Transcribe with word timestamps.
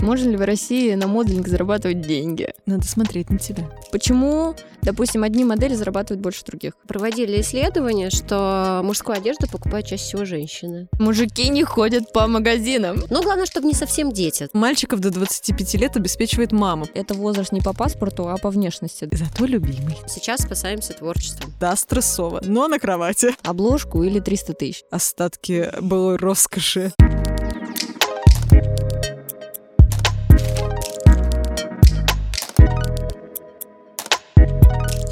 Можно 0.00 0.30
ли 0.30 0.36
в 0.36 0.42
России 0.42 0.94
на 0.94 1.08
моделинг 1.08 1.48
зарабатывать 1.48 2.00
деньги? 2.02 2.54
Надо 2.66 2.86
смотреть 2.86 3.30
на 3.30 3.38
тебя. 3.38 3.68
Почему, 3.90 4.54
допустим, 4.82 5.24
одни 5.24 5.44
модели 5.44 5.74
зарабатывают 5.74 6.22
больше 6.22 6.44
других? 6.44 6.74
Проводили 6.86 7.40
исследование, 7.40 8.10
что 8.10 8.80
мужскую 8.84 9.18
одежду 9.18 9.48
покупают 9.48 9.86
чаще 9.86 10.04
всего 10.04 10.24
женщины. 10.24 10.88
Мужики 11.00 11.48
не 11.48 11.64
ходят 11.64 12.12
по 12.12 12.28
магазинам. 12.28 13.02
Ну, 13.10 13.22
главное, 13.22 13.44
чтобы 13.44 13.66
не 13.66 13.74
совсем 13.74 14.12
дети. 14.12 14.48
Мальчиков 14.52 15.00
до 15.00 15.10
25 15.10 15.74
лет 15.74 15.96
обеспечивает 15.96 16.52
мама. 16.52 16.86
Это 16.94 17.14
возраст 17.14 17.50
не 17.50 17.60
по 17.60 17.72
паспорту, 17.72 18.28
а 18.28 18.36
по 18.36 18.50
внешности. 18.50 19.08
Зато 19.10 19.46
любимый. 19.46 19.98
Сейчас 20.06 20.42
спасаемся 20.42 20.92
творчеством. 20.92 21.52
Да, 21.58 21.74
стрессово, 21.74 22.40
но 22.44 22.68
на 22.68 22.78
кровати. 22.78 23.34
Обложку 23.42 24.04
или 24.04 24.20
300 24.20 24.52
тысяч. 24.54 24.84
Остатки 24.92 25.70
былой 25.80 26.16
роскоши. 26.16 26.92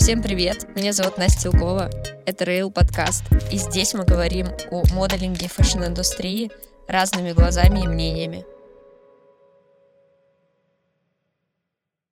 Всем 0.06 0.22
привет, 0.22 0.68
меня 0.76 0.92
зовут 0.92 1.18
Настя 1.18 1.48
Илкова, 1.48 1.90
это 2.26 2.44
Real 2.44 2.70
подкаст, 2.70 3.24
и 3.50 3.56
здесь 3.56 3.92
мы 3.92 4.04
говорим 4.04 4.46
о 4.70 4.84
моделинге 4.94 5.48
fashion-индустрии 5.48 6.52
разными 6.86 7.32
глазами 7.32 7.80
и 7.80 7.88
мнениями. 7.88 8.44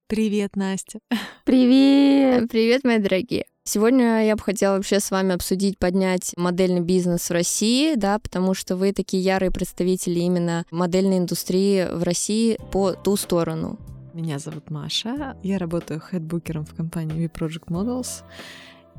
Привет, 0.08 0.56
Настя. 0.56 0.98
Привет! 1.44 2.50
Привет, 2.50 2.82
мои 2.82 2.98
дорогие. 2.98 3.46
Сегодня 3.62 4.26
я 4.26 4.34
бы 4.34 4.42
хотела 4.42 4.74
вообще 4.74 4.98
с 4.98 5.12
вами 5.12 5.36
обсудить, 5.36 5.78
поднять 5.78 6.32
модельный 6.36 6.80
бизнес 6.80 7.30
в 7.30 7.32
России, 7.32 7.94
да, 7.94 8.18
потому 8.18 8.54
что 8.54 8.74
вы 8.74 8.92
такие 8.92 9.22
ярые 9.22 9.52
представители 9.52 10.18
именно 10.18 10.64
модельной 10.72 11.18
индустрии 11.18 11.86
в 11.88 12.02
России 12.02 12.58
по 12.72 12.94
ту 12.94 13.16
сторону. 13.16 13.78
Меня 14.14 14.38
зовут 14.38 14.70
Маша. 14.70 15.36
Я 15.42 15.58
работаю 15.58 15.98
хедбукером 15.98 16.64
в 16.64 16.72
компании 16.72 17.26
We 17.26 17.28
Project 17.28 17.66
Models. 17.66 18.22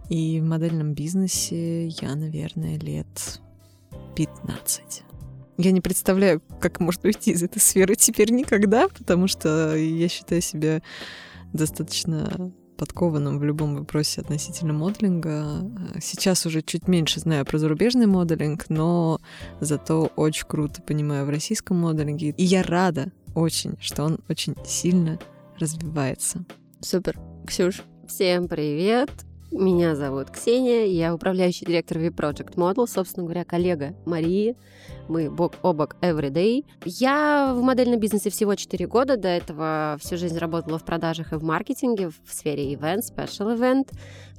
И 0.10 0.42
в 0.42 0.44
модельном 0.44 0.94
бизнесе 0.94 1.88
я, 1.88 2.16
наверное, 2.16 2.78
лет 2.78 3.40
15. 4.18 5.04
Я 5.58 5.72
не 5.72 5.80
представляю, 5.80 6.42
как 6.60 6.82
можно 6.82 7.08
уйти 7.08 7.32
из 7.32 7.42
этой 7.44 7.60
сферы 7.60 7.96
теперь 7.96 8.30
никогда, 8.34 8.90
потому 8.90 9.28
что 9.28 9.78
я 9.78 10.10
считаю 10.10 10.42
себя 10.42 10.82
достаточно 11.54 12.52
подкованным 12.76 13.40
в 13.40 13.44
любом 13.46 13.78
вопросе 13.78 14.20
относительно 14.20 14.74
моделинга. 14.74 15.62
Сейчас 16.02 16.46
уже 16.46 16.62
чуть 16.62 16.90
меньше 16.90 17.22
знаю 17.22 17.46
про 17.46 17.58
зарубежный 17.58 18.06
моделинг, 18.06 18.66
но 18.68 19.22
зато 19.62 20.12
очень 20.18 20.46
круто 20.46 20.82
понимаю 20.82 21.26
в 21.26 21.30
российском 21.30 21.78
моделинге. 21.78 22.32
И 22.32 22.44
я 22.44 22.64
рада 22.64 23.14
очень, 23.36 23.78
что 23.80 24.04
он 24.04 24.20
очень 24.30 24.56
сильно 24.66 25.20
развивается. 25.60 26.46
Супер. 26.82 27.20
Ксюш. 27.46 27.84
Всем 28.08 28.48
привет! 28.48 29.10
Меня 29.52 29.96
зовут 29.96 30.32
Ксения, 30.32 30.86
я 30.86 31.14
управляющий 31.14 31.66
директор 31.66 32.00
V-Project 32.00 32.56
Model, 32.56 32.88
собственно 32.88 33.26
говоря, 33.26 33.46
коллега 33.46 33.96
Марии. 34.06 34.58
Мы 35.08 35.30
бок 35.30 35.54
о 35.62 35.72
бок 35.72 35.96
everyday. 36.02 36.66
Я 36.84 37.54
в 37.56 37.62
модельном 37.62 38.00
бизнесе 38.00 38.30
всего 38.30 38.56
4 38.56 38.88
года. 38.88 39.18
До 39.18 39.30
этого 39.30 39.98
всю 40.02 40.18
жизнь 40.18 40.38
работала 40.38 40.78
в 40.78 40.84
продажах 40.84 41.32
и 41.32 41.38
в 41.38 41.44
маркетинге, 41.44 42.10
в 42.10 42.34
сфере 42.34 42.74
event, 42.74 43.02
special 43.16 43.58
event. 43.58 43.94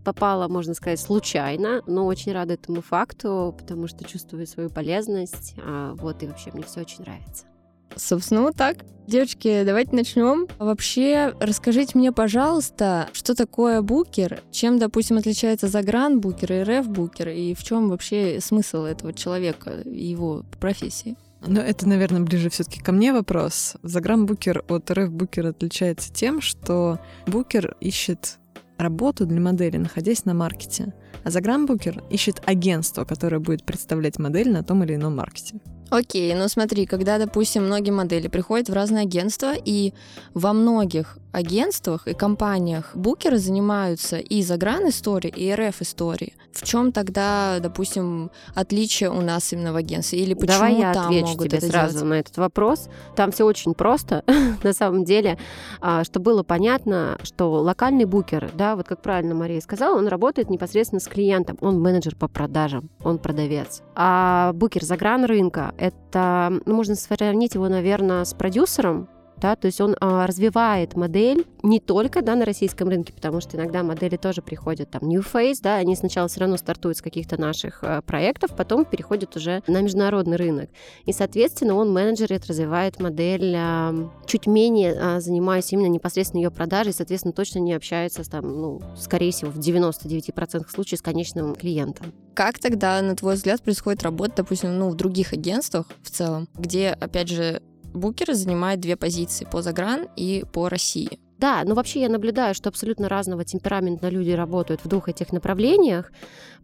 Попала, 0.05 0.49
можно 0.49 0.75
сказать, 0.75 1.01
случайно, 1.01 1.83
но 1.87 2.05
очень 2.05 2.33
рада 2.33 2.55
этому 2.55 2.83
факту, 2.83 3.55
потому 3.59 3.87
что 3.87 4.05
чувствую 4.05 4.47
свою 4.47 4.71
полезность. 4.71 5.55
А 5.65 5.95
вот 5.95 6.23
и 6.23 6.27
вообще 6.27 6.51
мне 6.53 6.65
все 6.65 6.81
очень 6.81 7.01
нравится. 7.01 7.47
Собственно, 7.95 8.43
вот 8.43 8.57
так. 8.57 8.79
Девочки, 9.07 9.63
давайте 9.65 9.95
начнем. 9.95 10.49
Вообще, 10.59 11.33
расскажите 11.39 11.97
мне, 11.97 12.11
пожалуйста, 12.11 13.09
что 13.13 13.37
такое 13.37 13.81
букер, 13.81 14.41
чем, 14.51 14.81
допустим, 14.81 15.19
отличается 15.19 15.69
загран-букер 15.69 16.53
и 16.53 16.63
РФ-букер, 16.63 17.29
и 17.29 17.55
в 17.55 17.63
чем 17.63 17.89
вообще 17.89 18.41
смысл 18.41 18.83
этого 18.83 19.13
человека 19.13 19.71
и 19.85 20.07
его 20.07 20.45
профессии? 20.59 21.17
Ну, 21.47 21.61
это, 21.61 21.89
наверное, 21.89 22.23
ближе 22.23 22.51
все-таки 22.51 22.81
ко 22.81 22.91
мне 22.91 23.13
вопрос. 23.13 23.77
Загран-букер 23.85 24.65
от 24.69 24.91
РФ-букера 24.91 25.51
отличается 25.51 26.13
тем, 26.13 26.41
что 26.41 26.99
букер 27.29 27.77
ищет 27.81 28.39
работу 28.77 29.25
для 29.25 29.41
модели, 29.41 29.77
находясь 29.77 30.25
на 30.25 30.35
маркете. 30.35 30.93
А 31.23 31.31
загран-букер 31.31 32.03
ищет 32.11 32.43
агентство, 32.45 33.05
которое 33.05 33.39
будет 33.39 33.65
представлять 33.65 34.19
модель 34.19 34.51
на 34.51 34.65
том 34.65 34.83
или 34.83 34.97
ином 34.97 35.17
маркете. 35.17 35.61
Окей, 35.91 36.35
ну 36.35 36.49
смотри, 36.49 36.85
когда, 36.85 37.19
допустим, 37.19 37.65
многие 37.67 37.93
модели 37.93 38.27
приходят 38.29 38.69
в 38.69 38.73
разные 38.73 39.03
агентства, 39.03 39.55
и 39.55 39.93
во 40.35 40.53
многих 40.53 41.19
агентствах 41.37 42.09
и 42.09 42.15
компаниях 42.15 42.93
букеры 42.95 43.39
занимаются 43.39 44.19
и 44.19 44.43
загран-историей, 44.43 45.33
и 45.37 45.55
РФ-историей. 45.55 46.35
В 46.53 46.65
чем 46.65 46.93
тогда, 46.93 47.59
допустим, 47.61 48.31
отличие 48.55 49.11
у 49.11 49.21
нас 49.21 49.53
именно 49.53 49.73
в 49.73 49.77
агентстве? 49.77 50.21
Или 50.21 50.35
почему 50.35 50.59
Давай 50.59 50.79
я 50.79 50.95
там 50.95 51.07
отвечу 51.07 51.27
могут 51.29 51.49
тебе 51.49 51.59
это 51.59 51.67
сразу 51.67 51.93
делать? 51.99 52.09
на 52.09 52.15
этот 52.15 52.37
вопрос. 52.39 52.89
Там 53.15 53.33
все 53.33 53.45
очень 53.45 53.75
просто, 53.75 54.25
на 54.63 54.73
самом 54.73 55.05
деле, 55.05 55.39
А, 55.81 56.05
чтобы 56.05 56.25
было 56.25 56.43
понятно, 56.43 57.19
что 57.23 57.53
локальный 57.53 58.07
букер, 58.07 58.51
да, 58.55 58.75
вот 58.75 58.89
как 58.89 59.03
правильно 59.03 59.35
Мария 59.35 59.61
сказала, 59.61 59.99
он 59.99 60.09
работает 60.09 60.51
непосредственно 60.51 61.01
с 61.01 61.07
клиентом, 61.07 61.59
он 61.61 61.81
менеджер 61.81 62.17
по 62.17 62.29
продажам, 62.29 62.91
он 63.05 63.19
продавец. 63.19 63.83
А 63.95 64.53
букер 64.55 64.83
загран 64.85 65.25
рынка 65.25 65.75
это, 65.79 66.61
ну, 66.65 66.75
можно 66.75 66.95
сравнить 66.95 67.55
его, 67.55 67.69
наверное, 67.69 68.25
с 68.25 68.35
продюсером, 68.35 69.09
да, 69.41 69.57
то 69.57 69.67
есть 69.67 69.81
он 69.81 69.97
а, 70.01 70.27
развивает 70.27 70.97
модель 70.97 71.47
не 71.63 71.81
только, 71.81 72.23
да, 72.23 72.35
на 72.37 72.45
российском 72.45 72.89
рынке, 72.89 73.13
потому 73.13 73.41
что 73.41 73.57
иногда 73.57 73.83
модели 73.83 74.17
тоже 74.17 74.41
приходят 74.43 74.91
там 74.91 75.03
New 75.09 75.21
Face, 75.21 75.59
да, 75.63 75.77
они 75.77 75.95
сначала 75.97 76.29
все 76.29 76.41
равно 76.41 76.57
стартуют 76.57 76.99
с 76.99 77.03
каких-то 77.03 77.41
наших 77.41 77.81
а, 77.83 78.03
проектов, 78.03 78.57
потом 78.57 78.85
переходят 78.85 79.37
уже 79.37 79.63
на 79.67 79.81
международный 79.83 80.37
рынок. 80.37 80.71
И, 81.05 81.13
соответственно, 81.13 81.75
он 81.75 81.93
менеджерит, 81.93 82.47
развивает 82.47 83.01
модель, 83.01 83.55
а, 83.57 83.95
чуть 84.27 84.47
менее 84.47 84.95
а, 84.99 85.21
занимаясь 85.21 85.73
именно 85.73 85.89
непосредственно 85.89 86.41
ее 86.41 86.51
продажей, 86.51 86.93
соответственно, 86.93 87.33
точно 87.33 87.59
не 87.59 87.75
общается 87.75 88.25
с, 88.25 88.29
там, 88.29 88.47
ну, 88.47 88.81
скорее 88.97 89.33
всего, 89.33 89.51
в 89.51 89.59
99% 89.59 90.71
случаев 90.71 91.01
с 91.01 91.03
конечным 91.03 91.55
клиентом. 91.55 92.13
Как 92.35 92.59
тогда, 92.59 93.01
на 93.03 93.17
твой 93.17 93.35
взгляд, 93.35 93.63
происходит 93.63 94.03
работа, 94.03 94.37
допустим, 94.37 94.79
ну, 94.79 94.91
в 94.91 94.95
других 94.95 95.33
агентствах 95.33 95.87
в 96.03 96.11
целом, 96.11 96.49
где, 96.55 96.91
опять 96.91 97.29
же, 97.29 97.63
букеры 97.97 98.35
занимают 98.35 98.81
две 98.81 98.97
позиции 98.97 99.45
по 99.45 99.63
загран 99.63 100.09
и 100.17 100.45
по 100.53 100.69
России? 100.69 101.19
Да, 101.39 101.63
но 101.65 101.75
вообще 101.75 102.01
я 102.01 102.09
наблюдаю, 102.09 102.55
что 102.55 102.69
абсолютно 102.69 103.09
разного 103.09 103.45
темперамента 103.45 104.09
люди 104.09 104.31
работают 104.31 104.85
в 104.85 104.89
двух 104.89 105.09
этих 105.09 105.33
направлениях, 105.33 106.11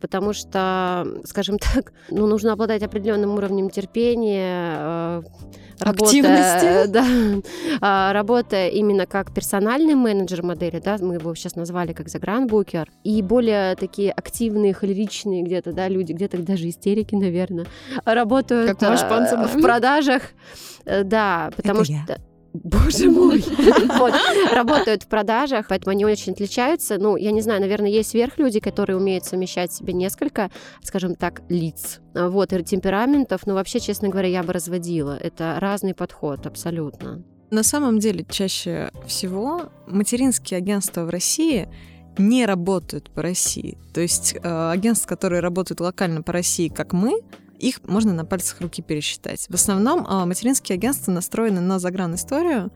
потому 0.01 0.33
что, 0.33 1.07
скажем 1.25 1.59
так, 1.75 1.93
ну, 2.11 2.27
нужно 2.27 2.53
обладать 2.53 2.83
определенным 2.83 3.35
уровнем 3.35 3.71
терпения, 3.71 4.77
э, 4.79 5.23
Активности. 5.81 6.65
работая, 6.65 6.87
да, 6.87 7.07
а, 7.81 8.13
работая 8.13 8.69
именно 8.69 9.07
как 9.07 9.35
персональный 9.35 9.95
менеджер 9.95 10.43
модели, 10.43 10.81
да, 10.81 10.97
мы 11.01 11.15
его 11.15 11.35
сейчас 11.35 11.57
назвали 11.57 11.93
как 11.93 12.09
загранбукер, 12.09 12.89
и 13.05 13.21
более 13.21 13.75
такие 13.77 14.13
активные, 14.13 14.75
холеричные 14.75 15.43
где-то, 15.43 15.73
да, 15.73 15.89
люди, 15.89 16.13
где-то 16.13 16.39
даже 16.39 16.69
истерики, 16.69 17.15
наверное, 17.15 17.67
работают 18.05 18.79
Как 18.79 18.83
э, 18.83 19.47
в 19.49 19.61
продажах, 19.61 20.23
Э, 20.85 21.05
да, 21.05 21.51
потому 21.57 21.83
Это 21.83 21.93
я. 21.93 22.05
Боже 22.53 23.11
мой! 23.11 23.45
Вот, 23.99 24.15
работают 24.53 25.05
в 25.05 25.07
продажах, 25.07 25.67
поэтому 25.69 25.93
они 25.93 26.05
очень 26.05 26.33
отличаются. 26.33 26.99
Ну, 26.99 27.17
я 27.17 27.31
не 27.31 27.41
знаю, 27.41 27.61
наверное, 27.61 27.91
есть 27.91 28.11
сверхлюди, 28.11 28.61
которые 28.61 28.97
умеют 28.97 29.25
совмещать 29.25 29.73
себе 29.73 29.93
несколько, 29.93 30.51
скажем 30.83 31.15
так, 31.15 31.43
лиц, 31.49 32.01
вот, 32.15 32.53
и 32.53 32.63
темпераментов. 32.63 33.47
Но 33.47 33.55
вообще, 33.55 33.81
честно 33.81 34.09
говоря, 34.09 34.29
я 34.29 34.43
бы 34.43 34.53
разводила. 34.53 35.17
Это 35.19 35.57
разный 35.61 35.95
подход, 35.95 36.47
абсолютно. 36.47 37.23
На 37.51 37.63
самом 37.63 37.99
деле, 37.99 38.25
чаще 38.29 38.91
всего 39.07 39.63
материнские 39.87 40.59
агентства 40.59 41.05
в 41.05 41.11
России 41.11 41.69
не 42.19 42.47
работают 42.47 43.11
по 43.11 43.23
России. 43.23 43.79
То 43.93 44.01
есть 44.01 44.35
э, 44.35 44.71
агентства, 44.71 45.09
которые 45.09 45.41
работают 45.41 45.81
локально 45.81 46.23
по 46.23 46.33
России, 46.33 46.69
как 46.69 46.93
мы, 46.93 47.21
их 47.63 47.81
можно 47.85 48.13
на 48.13 48.25
пальцах 48.25 48.61
руки 48.61 48.83
пересчитать. 48.83 49.47
В 49.49 49.55
основном 49.55 50.05
э, 50.05 50.25
материнские 50.27 50.75
агентства 50.75 51.13
настроены 51.13 51.61
на 51.61 51.79
загран-историю, 51.79 52.73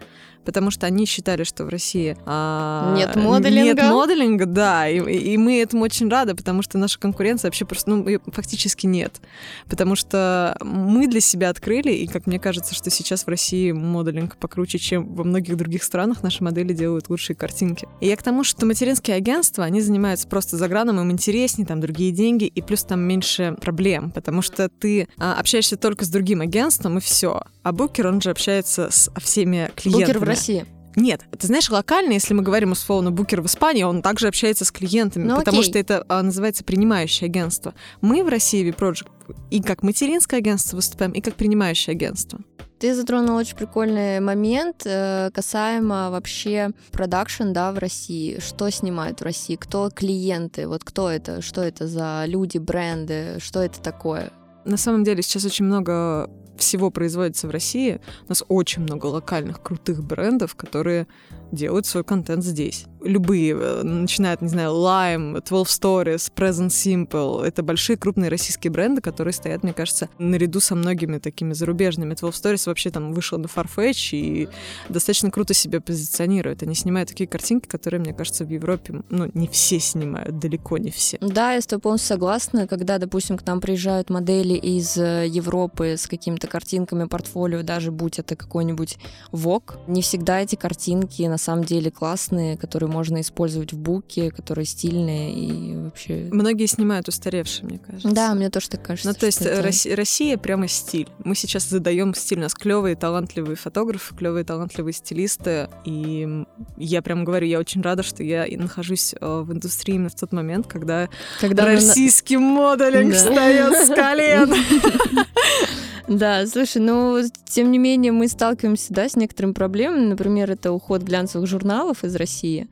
потому 0.46 0.70
что 0.70 0.87
они 0.87 1.04
считали, 1.04 1.44
что 1.44 1.64
в 1.64 1.69
России 1.69 2.16
а, 2.25 2.94
Нет 2.96 3.16
моделинга. 3.16 3.82
Нет 3.82 3.93
моделинга, 3.93 4.46
да, 4.46 4.88
и, 4.88 4.98
и 4.98 5.37
мы 5.37 5.60
этому 5.60 5.82
очень 5.82 6.08
рады, 6.08 6.34
потому 6.34 6.62
что 6.62 6.78
наша 6.78 6.98
конкуренция 6.98 7.48
вообще 7.48 7.66
просто, 7.66 7.90
ну, 7.90 8.20
фактически 8.32 8.87
нет. 8.87 9.20
Потому 9.69 9.96
что 9.96 10.56
мы 10.62 11.08
для 11.08 11.20
себя 11.20 11.50
открыли, 11.50 11.93
и, 11.93 12.06
как 12.06 12.26
мне 12.26 12.38
кажется, 12.38 12.75
что 12.75 12.88
сейчас 12.90 13.25
в 13.25 13.28
России 13.28 13.72
моделинг 13.72 14.37
покруче, 14.37 14.78
чем 14.78 15.14
во 15.14 15.25
многих 15.25 15.56
других 15.56 15.82
странах, 15.82 16.22
наши 16.22 16.43
модели 16.43 16.72
делают 16.72 17.10
лучшие 17.10 17.37
картинки. 17.37 17.88
И 18.00 18.06
я 18.06 18.16
к 18.16 18.22
тому, 18.22 18.44
что 18.44 18.64
материнские 18.64 19.16
агентства, 19.16 19.64
они 19.64 19.81
занимаются 19.81 20.28
просто 20.28 20.56
заграном, 20.56 21.00
им 21.00 21.10
интереснее, 21.10 21.66
там 21.66 21.81
другие 21.81 22.12
деньги, 22.12 22.44
и 22.44 22.62
плюс 22.62 22.84
там 22.84 23.00
меньше 23.00 23.56
проблем, 23.60 24.12
потому 24.12 24.43
что 24.43 24.69
ты 24.69 25.08
а, 25.19 25.34
общаешься 25.40 25.76
только 25.76 26.04
с 26.04 26.08
другим 26.08 26.40
агентством, 26.40 26.98
и 26.98 27.00
все. 27.00 27.43
А 27.62 27.72
букер, 27.72 28.06
он 28.06 28.20
же 28.20 28.31
общается 28.31 28.90
с 28.93 29.10
всеми 29.20 29.70
клиентами. 29.75 30.04
Букер 30.04 30.19
в 30.20 30.22
России. 30.36 30.66
Нет, 30.96 31.24
ты 31.38 31.46
знаешь, 31.46 31.68
локально, 31.68 32.12
если 32.12 32.32
мы 32.32 32.42
говорим 32.42 32.72
условно 32.72 33.10
букер 33.10 33.42
в 33.42 33.46
Испании, 33.46 33.82
он 33.82 34.00
также 34.00 34.28
общается 34.28 34.64
с 34.64 34.72
клиентами, 34.72 35.24
Ну, 35.24 35.36
потому 35.36 35.58
окей. 35.58 35.70
что 35.70 35.78
это 35.78 36.06
а, 36.08 36.22
называется 36.22 36.64
принимающее 36.64 37.26
агентство. 37.26 37.74
Мы 38.00 38.24
в 38.24 38.28
России 38.28 38.64
V-Project 38.70 39.08
и 39.50 39.60
как 39.62 39.82
материнское 39.82 40.40
агентство 40.40 40.76
выступаем, 40.76 41.12
и 41.12 41.20
как 41.20 41.34
принимающее 41.34 41.92
агентство. 41.92 42.40
Ты 42.78 42.94
затронул 42.94 43.36
очень 43.36 43.56
прикольный 43.56 44.20
момент 44.20 44.82
э, 44.86 45.30
касаемо 45.32 46.10
вообще 46.10 46.70
продакшн, 46.92 47.52
да, 47.52 47.72
в 47.72 47.78
России. 47.78 48.38
Что 48.38 48.70
снимают 48.70 49.20
в 49.20 49.24
России? 49.24 49.56
Кто 49.56 49.90
клиенты? 49.90 50.66
Вот 50.68 50.84
кто 50.84 51.10
это? 51.10 51.42
Что 51.42 51.62
это 51.62 51.86
за 51.86 52.24
люди, 52.26 52.58
бренды? 52.58 53.38
Что 53.38 53.60
это 53.62 53.80
такое? 53.80 54.30
На 54.66 54.76
самом 54.76 55.04
деле 55.04 55.22
сейчас 55.22 55.44
очень 55.44 55.64
много 55.64 56.28
всего 56.61 56.91
производится 56.91 57.49
в 57.49 57.50
России. 57.50 58.00
У 58.26 58.29
нас 58.31 58.44
очень 58.49 58.82
много 58.82 59.06
локальных 59.06 59.62
крутых 59.62 60.03
брендов, 60.03 60.55
которые 60.55 61.06
делают 61.53 61.87
свой 61.87 62.05
контент 62.05 62.44
здесь. 62.44 62.87
Любые, 63.06 63.56
э, 63.58 63.82
начиная 63.82 64.35
от, 64.35 64.43
не 64.43 64.49
знаю, 64.49 64.73
Lime, 64.73 65.43
12 65.44 65.82
Stories, 65.82 66.32
Present 66.35 66.69
Simple. 66.69 67.44
Это 67.44 67.62
большие 67.62 67.97
крупные 67.97 68.31
российские 68.31 68.70
бренды, 68.70 69.00
которые 69.00 69.32
стоят, 69.32 69.62
мне 69.62 69.73
кажется, 69.73 70.08
наряду 70.19 70.61
со 70.61 70.75
многими 70.75 71.19
такими 71.19 71.53
зарубежными. 71.53 72.14
12 72.14 72.44
Stories 72.44 72.67
вообще 72.67 72.91
там 72.91 73.12
вышел 73.12 73.38
на 73.38 73.47
Farfetch 73.47 74.11
и 74.12 74.49
достаточно 74.88 75.31
круто 75.31 75.55
себя 75.55 75.81
позиционирует. 75.81 76.62
Они 76.62 76.75
снимают 76.75 77.08
такие 77.08 77.26
картинки, 77.26 77.67
которые, 77.67 78.00
мне 78.00 78.12
кажется, 78.12 78.44
в 78.44 78.50
Европе, 78.50 79.03
ну, 79.11 79.31
не 79.35 79.49
все 79.49 79.81
снимают, 79.81 80.38
далеко 80.38 80.79
не 80.79 80.91
все. 80.91 81.19
Да, 81.20 81.53
я 81.53 81.61
с 81.61 81.67
тобой 81.67 81.82
полностью 81.82 82.08
согласна. 82.08 82.67
Когда, 82.67 82.99
допустим, 82.99 83.38
к 83.38 83.47
нам 83.47 83.61
приезжают 83.61 84.11
модели 84.11 84.55
из 84.55 84.97
э, 84.97 85.26
Европы 85.29 85.97
с 85.97 86.06
какими-то 86.06 86.47
картинками 86.47 87.05
портфолио, 87.05 87.62
даже 87.62 87.91
будь 87.91 88.19
это 88.19 88.35
какой-нибудь 88.37 88.99
ВОК, 89.32 89.79
не 89.87 90.03
всегда 90.03 90.41
эти 90.41 90.56
картинки 90.56 91.23
на 91.23 91.38
самом 91.38 91.64
деле 91.64 91.91
классные, 91.91 92.56
которые 92.56 92.91
можно 92.96 93.20
использовать 93.20 93.72
в 93.72 93.78
буке, 93.78 94.31
которые 94.31 94.64
стильные 94.64 95.32
и 95.34 95.76
вообще... 95.76 96.28
Многие 96.32 96.66
снимают 96.66 97.08
устаревшие, 97.08 97.66
мне 97.66 97.78
кажется. 97.78 98.08
Да, 98.10 98.34
мне 98.34 98.50
тоже 98.50 98.69
так 98.70 98.82
кажется. 98.82 99.08
Ну, 99.08 99.14
то 99.14 99.26
есть 99.26 99.43
это- 99.43 99.62
Россия, 99.62 99.94
Россия 99.94 100.37
прямо 100.38 100.66
стиль. 100.69 101.08
Мы 101.25 101.34
сейчас 101.34 101.69
задаем 101.69 102.14
стиль. 102.14 102.38
У 102.38 102.43
нас 102.43 102.54
клевые, 102.54 102.96
талантливые 102.96 103.56
фотографы, 103.56 104.14
клевые, 104.14 104.44
талантливые 104.44 104.94
стилисты. 104.94 105.69
И 105.84 106.44
я 106.76 107.02
прям 107.02 107.25
говорю, 107.25 107.46
я 107.46 107.58
очень 107.58 107.82
рада, 107.82 108.02
что 108.02 108.22
я 108.22 108.46
нахожусь 108.56 109.14
э, 109.20 109.40
в 109.46 109.52
индустрии 109.52 109.94
именно 109.96 110.08
в 110.08 110.14
тот 110.14 110.32
момент, 110.32 110.66
когда, 110.66 111.08
Когда 111.40 111.64
мы 111.64 111.69
на- 111.70 111.75
российский 111.76 112.37
моделинг 112.38 113.12
Да. 113.12 113.19
встает 113.19 113.72
с 113.87 113.88
колен. 113.94 114.54
Да, 116.08 116.47
слушай, 116.47 116.81
ну, 116.81 117.20
тем 117.47 117.73
не 117.73 117.79
менее, 117.79 118.12
мы 118.12 118.29
сталкиваемся, 118.29 118.93
да, 118.93 119.08
с 119.08 119.17
некоторыми 119.17 119.53
проблемами. 119.53 120.06
Например, 120.06 120.50
это 120.50 120.70
уход 120.70 121.03
глянцевых 121.03 121.49
журналов 121.49 122.05
из 122.05 122.14
России. 122.14 122.69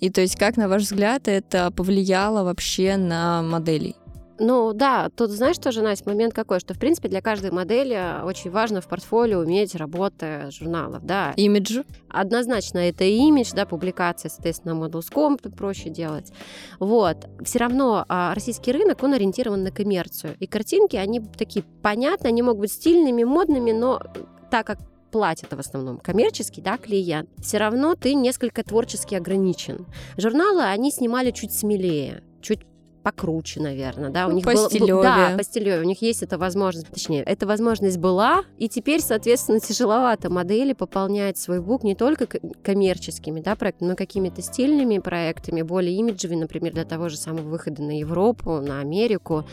И 0.00 0.10
то 0.10 0.22
есть, 0.22 0.36
как, 0.36 0.56
на 0.56 0.68
ваш 0.68 0.82
взгляд, 0.82 1.28
это 1.28 1.70
повлияло 1.70 2.44
вообще 2.44 2.96
на 2.96 3.42
моделей? 3.42 3.94
Ну 4.38 4.72
да, 4.72 5.10
тут 5.16 5.30
знаешь 5.30 5.58
тоже, 5.58 5.82
Настя, 5.82 6.08
момент 6.08 6.34
какой, 6.34 6.60
что 6.60 6.74
в 6.74 6.78
принципе 6.78 7.08
для 7.08 7.20
каждой 7.20 7.50
модели 7.50 8.22
очень 8.24 8.50
важно 8.50 8.80
в 8.80 8.88
портфолио 8.88 9.40
уметь 9.40 9.74
работы 9.74 10.50
журналов, 10.50 11.04
да. 11.04 11.32
Имидж? 11.36 11.82
Однозначно 12.08 12.78
это 12.78 13.04
имидж, 13.04 13.50
да, 13.54 13.66
публикация, 13.66 14.28
соответственно, 14.28 14.72
Models.com 14.72 15.38
проще 15.38 15.90
делать. 15.90 16.32
Вот. 16.78 17.28
Все 17.44 17.58
равно 17.58 18.04
а, 18.08 18.34
российский 18.34 18.72
рынок, 18.72 19.02
он 19.02 19.14
ориентирован 19.14 19.62
на 19.62 19.70
коммерцию. 19.70 20.36
И 20.38 20.46
картинки, 20.46 20.96
они 20.96 21.20
такие 21.20 21.64
понятные, 21.82 22.28
они 22.28 22.42
могут 22.42 22.60
быть 22.60 22.72
стильными, 22.72 23.24
модными, 23.24 23.72
но 23.72 24.00
так 24.50 24.66
как 24.66 24.78
платят 25.10 25.52
в 25.52 25.58
основном 25.58 25.98
коммерческий, 25.98 26.60
да, 26.60 26.76
клиент, 26.76 27.28
все 27.38 27.58
равно 27.58 27.94
ты 27.94 28.14
несколько 28.14 28.62
творчески 28.62 29.14
ограничен. 29.14 29.86
Журналы, 30.16 30.64
они 30.64 30.90
снимали 30.90 31.30
чуть 31.30 31.52
смелее, 31.52 32.22
чуть 32.40 32.60
покруче, 33.02 33.60
наверное, 33.60 34.10
да, 34.10 34.26
у 34.26 34.30
Ну, 34.30 34.36
них 34.36 34.44
был- 34.44 34.54
был- 34.54 35.02
да, 35.02 35.36
постилёвее, 35.36 35.80
у 35.80 35.84
них 35.84 36.02
есть 36.02 36.22
эта 36.22 36.38
возможность, 36.38 36.88
точнее, 36.88 37.22
эта 37.22 37.46
возможность 37.46 37.98
была, 37.98 38.42
и 38.58 38.68
теперь, 38.68 39.00
соответственно, 39.00 39.60
тяжеловато 39.60 40.30
модели 40.30 40.72
пополнять 40.72 41.38
свой 41.38 41.60
бук 41.60 41.84
не 41.84 41.94
только 41.94 42.26
коммерческими, 42.62 43.40
да, 43.40 43.56
проектами, 43.56 43.88
но 43.90 43.96
какими-то 43.96 44.42
стильными 44.42 44.98
проектами, 44.98 45.62
более 45.62 45.94
имиджевыми, 45.96 46.40
например, 46.40 46.72
для 46.74 46.84
того 46.84 47.08
же 47.08 47.16
самого 47.16 47.42
выхода 47.48 47.82
на 47.82 47.98
Европу, 47.98 48.60
на 48.60 48.80
Америку, 48.80 49.44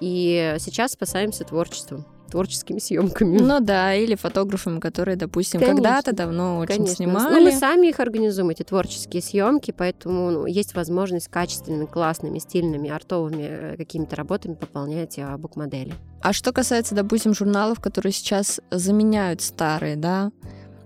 и 0.00 0.56
сейчас 0.58 0.92
спасаемся 0.92 1.44
творчеством 1.44 2.04
творческими 2.30 2.78
съемками. 2.78 3.38
Ну 3.38 3.60
да, 3.60 3.94
или 3.94 4.14
фотографами, 4.14 4.80
которые, 4.80 5.16
допустим, 5.16 5.60
когда-то 5.60 6.12
давно 6.12 6.58
очень 6.58 6.76
Конечно. 6.76 6.94
снимали. 6.94 7.34
Ну, 7.34 7.40
мы 7.40 7.52
сами 7.52 7.88
их 7.88 8.00
организуем, 8.00 8.50
эти 8.50 8.62
творческие 8.62 9.22
съемки, 9.22 9.72
поэтому 9.76 10.30
ну, 10.30 10.46
есть 10.46 10.74
возможность 10.74 11.28
качественными, 11.28 11.86
классными, 11.86 12.38
стильными, 12.38 12.90
артовыми 12.90 13.46
э, 13.48 13.76
какими-то 13.76 14.16
работами 14.16 14.54
пополнять 14.54 15.18
а, 15.18 15.36
бук-модели. 15.38 15.94
А 16.22 16.32
что 16.32 16.52
касается, 16.52 16.94
допустим, 16.94 17.34
журналов, 17.34 17.80
которые 17.80 18.12
сейчас 18.12 18.60
заменяют 18.70 19.42
старые, 19.42 19.96
да? 19.96 20.32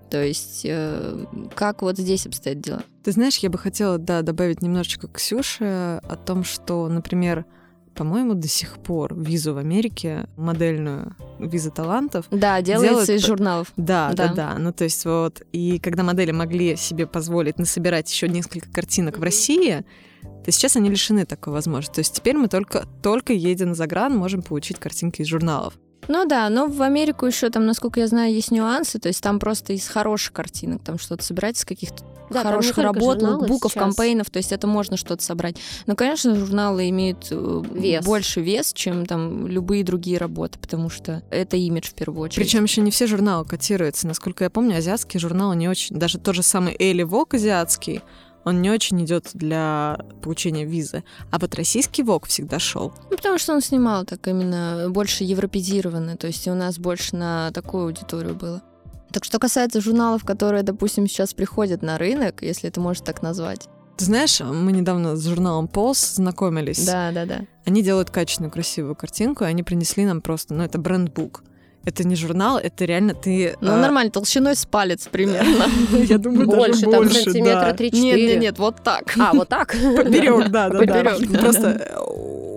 То 0.09 0.21
есть, 0.21 0.65
э, 0.65 1.25
как 1.55 1.81
вот 1.81 1.97
здесь 1.97 2.25
обстоят 2.25 2.59
дела? 2.59 2.83
Ты 3.03 3.13
знаешь, 3.13 3.37
я 3.37 3.49
бы 3.49 3.57
хотела, 3.57 3.97
да, 3.97 4.21
добавить 4.21 4.61
немножечко 4.61 5.07
к 5.07 5.13
Ксюше 5.13 5.99
о 6.03 6.15
том, 6.17 6.43
что, 6.43 6.87
например, 6.89 7.45
по-моему, 7.95 8.33
до 8.33 8.47
сих 8.47 8.77
пор 8.79 9.13
визу 9.15 9.53
в 9.53 9.57
Америке, 9.57 10.27
модельную 10.37 11.15
визу 11.39 11.71
талантов, 11.71 12.25
Да, 12.31 12.61
делается 12.61 13.05
Делают 13.05 13.09
из 13.09 13.25
журналов. 13.25 13.73
Да, 13.77 14.13
да, 14.13 14.27
Да. 14.27 14.33
да, 14.33 14.55
Ну, 14.59 14.71
то 14.71 14.83
есть 14.83 15.05
вот, 15.05 15.41
и 15.51 15.79
когда 15.79 16.03
модели 16.03 16.31
могли 16.31 16.75
себе 16.75 17.07
позволить 17.07 17.57
насобирать 17.59 18.11
еще 18.11 18.27
несколько 18.27 18.69
картинок 18.71 19.15
в 19.15 19.17
Мгм. 19.17 19.25
России, 19.25 19.85
то 20.45 20.51
сейчас 20.51 20.75
они 20.75 20.89
лишены 20.89 21.25
такой 21.25 21.53
возможности. 21.53 21.95
То 21.95 21.99
есть 22.01 22.15
теперь 22.15 22.35
мы 22.37 22.47
только, 22.47 22.85
только 23.01 23.33
едя 23.33 23.65
на 23.65 23.75
загран, 23.75 24.15
можем 24.15 24.41
получить 24.41 24.77
картинки 24.79 25.21
из 25.21 25.27
журналов. 25.27 25.73
Ну 26.07 26.25
да, 26.25 26.49
но 26.49 26.67
в 26.67 26.81
Америку 26.81 27.25
еще 27.27 27.49
там, 27.49 27.65
насколько 27.65 27.99
я 27.99 28.07
знаю, 28.07 28.33
есть 28.33 28.51
нюансы. 28.51 28.97
То 28.99 29.07
есть 29.07 29.21
там 29.21 29.39
просто 29.39 29.73
из 29.73 29.87
хороших 29.87 30.33
картинок, 30.33 30.83
там 30.83 30.97
что-то 30.97 31.23
собирать 31.23 31.57
из 31.57 31.65
каких-то 31.65 32.03
Да, 32.31 32.43
хороших 32.43 32.77
работ, 32.77 33.21
лукбуков, 33.21 33.71
сейчас. 33.71 33.83
кампейнов, 33.83 34.29
то 34.29 34.37
есть 34.37 34.51
это 34.51 34.67
можно 34.67 34.97
что-то 34.97 35.23
собрать. 35.23 35.57
Но, 35.85 35.95
конечно, 35.95 36.35
журналы 36.35 36.89
имеют 36.89 37.27
э, 37.31 37.63
Вес. 37.73 38.05
больше 38.05 38.41
вес, 38.41 38.73
чем 38.73 39.05
там 39.05 39.47
любые 39.47 39.83
другие 39.83 40.17
работы, 40.17 40.59
потому 40.59 40.89
что 40.89 41.23
это 41.29 41.57
имидж 41.57 41.89
в 41.89 41.93
первую 41.93 42.23
очередь. 42.23 42.45
Причем 42.45 42.63
еще 42.63 42.81
не 42.81 42.91
все 42.91 43.07
журналы 43.07 43.45
котируются. 43.45 44.07
Насколько 44.07 44.45
я 44.45 44.49
помню, 44.49 44.77
азиатские 44.77 45.19
журналы 45.19 45.55
не 45.55 45.67
очень... 45.67 45.95
Даже 45.97 46.17
тот 46.17 46.35
же 46.35 46.43
самый 46.43 46.75
Эли 46.77 47.03
Вок 47.03 47.33
азиатский, 47.33 48.01
он 48.43 48.61
не 48.61 48.69
очень 48.69 49.03
идет 49.03 49.29
для 49.33 49.99
получения 50.21 50.65
визы. 50.65 51.03
А 51.31 51.39
вот 51.39 51.55
российский 51.55 52.03
ВОК 52.03 52.25
всегда 52.25 52.59
шел. 52.59 52.93
Ну, 53.09 53.17
потому 53.17 53.37
что 53.37 53.53
он 53.53 53.61
снимал 53.61 54.05
так 54.05 54.27
именно 54.27 54.87
больше 54.89 55.23
европезированно, 55.23 56.17
то 56.17 56.27
есть 56.27 56.47
у 56.47 56.53
нас 56.53 56.79
больше 56.79 57.15
на 57.15 57.51
такую 57.51 57.85
аудиторию 57.85 58.35
было. 58.35 58.61
Так 59.11 59.25
что 59.25 59.39
касается 59.39 59.81
журналов, 59.81 60.23
которые, 60.23 60.63
допустим, 60.63 61.07
сейчас 61.07 61.33
приходят 61.33 61.81
на 61.81 61.97
рынок, 61.97 62.41
если 62.41 62.69
это 62.69 62.79
можно 62.79 63.05
так 63.05 63.21
назвать. 63.21 63.67
Ты 63.97 64.05
знаешь, 64.05 64.39
мы 64.39 64.71
недавно 64.71 65.15
с 65.15 65.25
журналом 65.25 65.69
Pulse 65.71 66.15
знакомились. 66.15 66.85
Да, 66.85 67.11
да, 67.11 67.25
да. 67.25 67.41
Они 67.65 67.83
делают 67.83 68.09
качественную, 68.09 68.51
красивую 68.51 68.95
картинку, 68.95 69.43
и 69.43 69.47
они 69.47 69.63
принесли 69.63 70.05
нам 70.05 70.21
просто, 70.21 70.53
ну, 70.53 70.63
это 70.63 70.79
брендбук. 70.79 71.43
Это 71.85 72.07
не 72.07 72.15
журнал, 72.15 72.57
это 72.57 72.85
реально 72.85 73.13
ты... 73.13 73.55
Ну, 73.61 73.73
а, 73.73 74.09
толщиной 74.09 74.09
толщиной 74.09 74.55
с 74.55 74.65
палец 74.65 75.07
примерно. 75.07 75.65
Я 76.03 76.17
думаю, 76.17 76.47
даже 76.47 76.85
Больше, 76.85 76.91
там 76.91 77.09
сантиметра 77.09 77.75
да. 77.77 77.83
3-4. 77.83 77.99
Нет, 77.99 78.17
нет, 78.17 78.39
нет, 78.39 78.59
вот 78.59 78.83
так. 78.83 79.13
А, 79.19 79.33
вот 79.33 79.49
так? 79.49 79.69
Поперек, 79.95 80.49
да, 80.49 80.69
да, 80.69 80.85
да. 80.85 81.39
Просто 81.39 81.67
э, 81.67 81.99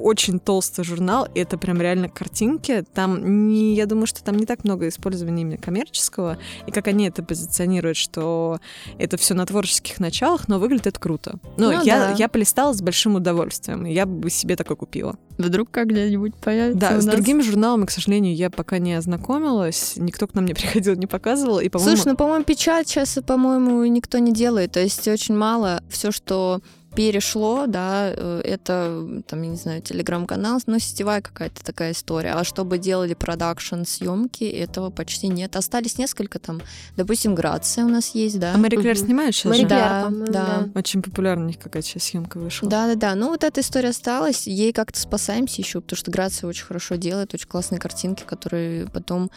очень 0.05 0.39
толстый 0.39 0.85
журнал, 0.85 1.27
и 1.35 1.41
это 1.41 1.57
прям 1.57 1.81
реально 1.81 2.09
картинки. 2.09 2.85
Там 2.93 3.49
не, 3.49 3.75
я 3.75 3.87
думаю, 3.87 4.07
что 4.07 4.23
там 4.23 4.37
не 4.37 4.47
так 4.47 4.65
много 4.65 4.89
использования 4.89 5.43
именно 5.43 5.57
коммерческого, 5.57 6.39
и 6.67 6.71
как 6.71 6.89
они 6.89 7.09
это 7.09 7.23
позиционируют, 7.23 7.97
что 7.97 8.61
это 8.99 9.17
все 9.17 9.35
на 9.35 9.47
творческих 9.47 10.01
началах, 10.01 10.49
но 10.49 10.59
выглядит 10.59 10.89
это 10.89 11.01
круто. 11.01 11.39
Ну, 11.57 11.73
Ну 11.73 11.83
я, 11.83 11.99
да. 11.99 12.15
я 12.19 12.29
полистала 12.29 12.73
с 12.73 12.83
большим 12.83 13.15
удовольствием, 13.15 13.85
я 13.87 14.05
бы 14.05 14.29
себе 14.31 14.57
такое 14.57 14.77
купила. 14.77 15.17
Вдруг 15.39 15.71
когда-нибудь 15.71 16.35
появится 16.37 16.91
Да, 16.91 16.97
у 16.97 17.01
с 17.01 17.05
другими 17.05 17.43
журналами, 17.43 17.87
к 17.87 17.91
сожалению, 17.91 18.35
я 18.35 18.51
пока 18.51 18.79
не 18.79 18.95
ознакомилась, 18.95 19.95
никто 19.97 20.27
к 20.27 20.35
нам 20.35 20.45
не 20.45 20.55
приходил, 20.55 20.95
не 20.95 21.07
показывал, 21.07 21.61
и, 21.61 21.69
по-моему... 21.69 21.97
Слушай, 21.97 22.13
ну, 22.13 22.17
по-моему, 22.17 22.45
печать 22.45 22.89
сейчас, 22.89 23.19
по-моему, 23.27 23.85
никто 23.87 24.19
не 24.19 24.33
делает. 24.33 24.73
То 24.73 24.81
есть 24.81 25.07
очень 25.09 25.37
мало. 25.37 25.83
Все, 25.89 26.11
что 26.11 26.61
перешло, 26.95 27.67
да, 27.67 28.13
э, 28.15 28.41
это, 28.45 29.23
там, 29.27 29.43
я 29.43 29.49
не 29.51 29.57
знаю, 29.57 29.83
телеграм-канал, 29.83 30.61
ну, 30.67 30.79
сетевая 30.79 31.21
какая-то 31.21 31.65
такая 31.65 31.93
история. 31.93 32.33
А 32.33 32.45
чтобы 32.45 32.79
делали 32.79 33.15
продакшн 33.15 33.83
съемки, 33.85 34.45
этого 34.45 34.91
почти 34.91 35.29
нет. 35.29 35.57
Остались 35.57 35.99
несколько 35.99 36.39
там, 36.39 36.61
допустим, 36.97 37.35
Грация 37.35 37.85
у 37.85 37.89
нас 37.89 38.15
есть, 38.15 38.39
да. 38.39 38.55
А 38.55 38.59
Мэри 38.59 38.77
Клэр 38.77 38.97
снимает 38.97 39.35
сейчас 39.35 39.53
Мэри 39.53 39.65
Да, 39.67 40.05
по-моему, 40.05 40.33
да. 40.33 40.69
Очень 40.75 41.03
популярна 41.03 41.45
у 41.45 41.49
них 41.49 41.59
какая-то 41.59 41.87
сейчас 41.87 42.05
съемка 42.05 42.39
вышла. 42.39 42.69
Да-да-да, 42.69 43.15
ну 43.15 43.31
вот 43.31 43.45
эта 43.45 43.61
история 43.61 43.91
осталась, 43.91 44.47
ей 44.47 44.73
как-то 44.73 44.99
спасаемся 44.99 45.61
еще, 45.61 45.81
потому 45.81 45.97
что 45.97 46.11
Грация 46.11 46.49
очень 46.49 46.65
хорошо 46.65 46.95
делает, 46.95 47.35
очень 47.35 47.49
классные 47.49 47.81
картинки, 47.81 48.23
которые 48.25 48.87
потом 48.87 49.31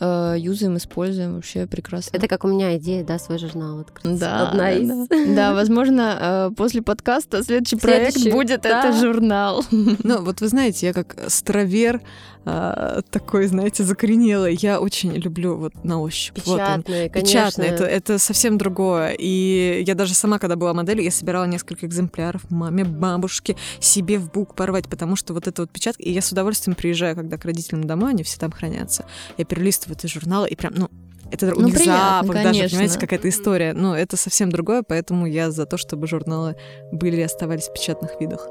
э, 0.00 0.34
юзаем, 0.38 0.76
используем, 0.76 1.36
вообще 1.36 1.66
прекрасно. 1.66 2.16
Это 2.16 2.28
как 2.28 2.44
у 2.44 2.48
меня 2.48 2.76
идея, 2.76 3.04
да, 3.04 3.18
свой 3.18 3.38
журнал 3.38 3.80
открыть. 3.80 4.18
Да, 4.18 4.48
Одна 4.48 4.72
из. 4.72 4.88
да. 4.88 5.06
Да, 5.36 5.54
возможно, 5.54 6.50
э, 6.50 6.54
после 6.56 6.82
подкаста 6.82 6.95
следующий 7.42 7.76
проект 7.76 8.14
Следующий, 8.14 8.30
будет 8.30 8.62
да. 8.62 8.80
это 8.80 8.98
журнал. 8.98 9.64
Ну, 9.70 10.22
вот 10.22 10.40
вы 10.40 10.48
знаете, 10.48 10.86
я 10.86 10.92
как 10.92 11.16
стравер 11.28 12.00
а, 12.48 13.02
такой, 13.10 13.48
знаете, 13.48 13.82
закоренелый. 13.82 14.56
Я 14.60 14.78
очень 14.78 15.12
люблю 15.14 15.56
вот 15.56 15.84
на 15.84 16.00
ощупь. 16.00 16.38
Вот 16.44 16.60
они. 16.60 16.82
Печатные, 16.82 17.10
конечно. 17.10 17.32
Печатные, 17.32 17.68
это, 17.70 17.84
это 17.84 18.18
совсем 18.18 18.56
другое. 18.56 19.16
И 19.18 19.82
я 19.84 19.96
даже 19.96 20.14
сама, 20.14 20.38
когда 20.38 20.54
была 20.54 20.72
моделью, 20.72 21.02
я 21.02 21.10
собирала 21.10 21.44
несколько 21.46 21.86
экземпляров 21.86 22.48
маме, 22.48 22.84
бабушке, 22.84 23.56
себе 23.80 24.18
в 24.18 24.30
бук 24.30 24.54
порвать, 24.54 24.88
потому 24.88 25.16
что 25.16 25.34
вот 25.34 25.48
это 25.48 25.62
вот 25.62 25.72
печатка, 25.72 26.02
и 26.04 26.12
я 26.12 26.22
с 26.22 26.30
удовольствием 26.30 26.76
приезжаю, 26.76 27.16
когда 27.16 27.36
к 27.36 27.44
родителям 27.44 27.82
домой, 27.82 28.10
они 28.10 28.22
все 28.22 28.38
там 28.38 28.52
хранятся. 28.52 29.06
Я 29.38 29.44
перелистываю 29.44 29.98
эти 29.98 30.06
журналы, 30.06 30.48
и 30.48 30.54
прям, 30.54 30.74
ну, 30.76 30.88
это 31.30 31.54
у 31.54 31.60
Ну, 31.60 31.66
них 31.66 31.74
приятно, 31.74 32.22
запах 32.22 32.34
даже, 32.34 32.44
конечно. 32.58 32.78
понимаете, 32.78 32.98
какая-то 33.00 33.28
история. 33.28 33.72
Ну, 33.72 33.94
это 33.94 34.16
совсем 34.16 34.50
другое, 34.50 34.82
поэтому 34.82 35.26
я 35.26 35.50
за 35.50 35.66
то, 35.66 35.76
чтобы 35.76 36.06
журналы 36.06 36.56
были 36.92 37.16
и 37.16 37.22
оставались 37.22 37.68
в 37.68 37.72
печатных 37.72 38.20
видах. 38.20 38.48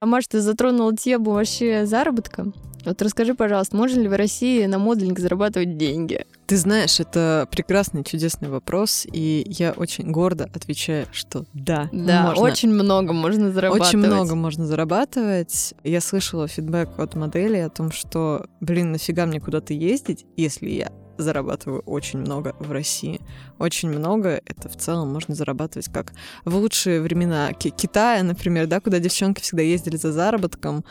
А 0.00 0.06
Маш, 0.06 0.26
ты 0.26 0.40
затронула 0.40 0.96
тему 0.96 1.32
вообще 1.32 1.86
заработка. 1.86 2.46
Вот 2.84 3.00
расскажи, 3.02 3.34
пожалуйста, 3.34 3.76
можно 3.76 4.00
ли 4.00 4.08
в 4.08 4.16
России 4.16 4.64
на 4.66 4.78
моделинг 4.78 5.18
зарабатывать 5.18 5.76
деньги? 5.76 6.26
Ты 6.46 6.56
знаешь, 6.56 7.00
это 7.00 7.46
прекрасный, 7.50 8.04
чудесный 8.04 8.48
вопрос, 8.48 9.06
и 9.10 9.44
я 9.48 9.72
очень 9.72 10.10
гордо 10.10 10.50
отвечаю, 10.54 11.06
что 11.12 11.44
да, 11.54 11.88
Да, 11.92 12.26
можно. 12.28 12.42
очень 12.42 12.70
много 12.70 13.12
можно 13.12 13.50
зарабатывать. 13.52 13.88
Очень 13.88 13.98
много 14.00 14.34
можно 14.34 14.66
зарабатывать. 14.66 15.74
Я 15.84 16.00
слышала 16.00 16.48
фидбэк 16.48 16.98
от 16.98 17.14
моделей 17.14 17.60
о 17.60 17.70
том, 17.70 17.92
что, 17.92 18.46
блин, 18.60 18.92
нафига 18.92 19.26
мне 19.26 19.40
куда-то 19.40 19.72
ездить, 19.72 20.26
если 20.36 20.68
я 20.70 20.92
зарабатываю 21.22 21.80
очень 21.80 22.18
много 22.18 22.54
в 22.58 22.70
России. 22.72 23.20
Очень 23.58 23.90
много. 23.90 24.40
Это 24.46 24.68
в 24.68 24.76
целом 24.76 25.12
можно 25.12 25.34
зарабатывать 25.34 25.88
как 25.92 26.12
в 26.44 26.54
лучшие 26.56 27.00
времена 27.00 27.52
Ки- 27.52 27.70
Китая, 27.70 28.22
например, 28.22 28.66
да, 28.66 28.80
куда 28.80 28.98
девчонки 28.98 29.40
всегда 29.40 29.62
ездили 29.62 29.96
за 29.96 30.12
заработком, 30.12 30.84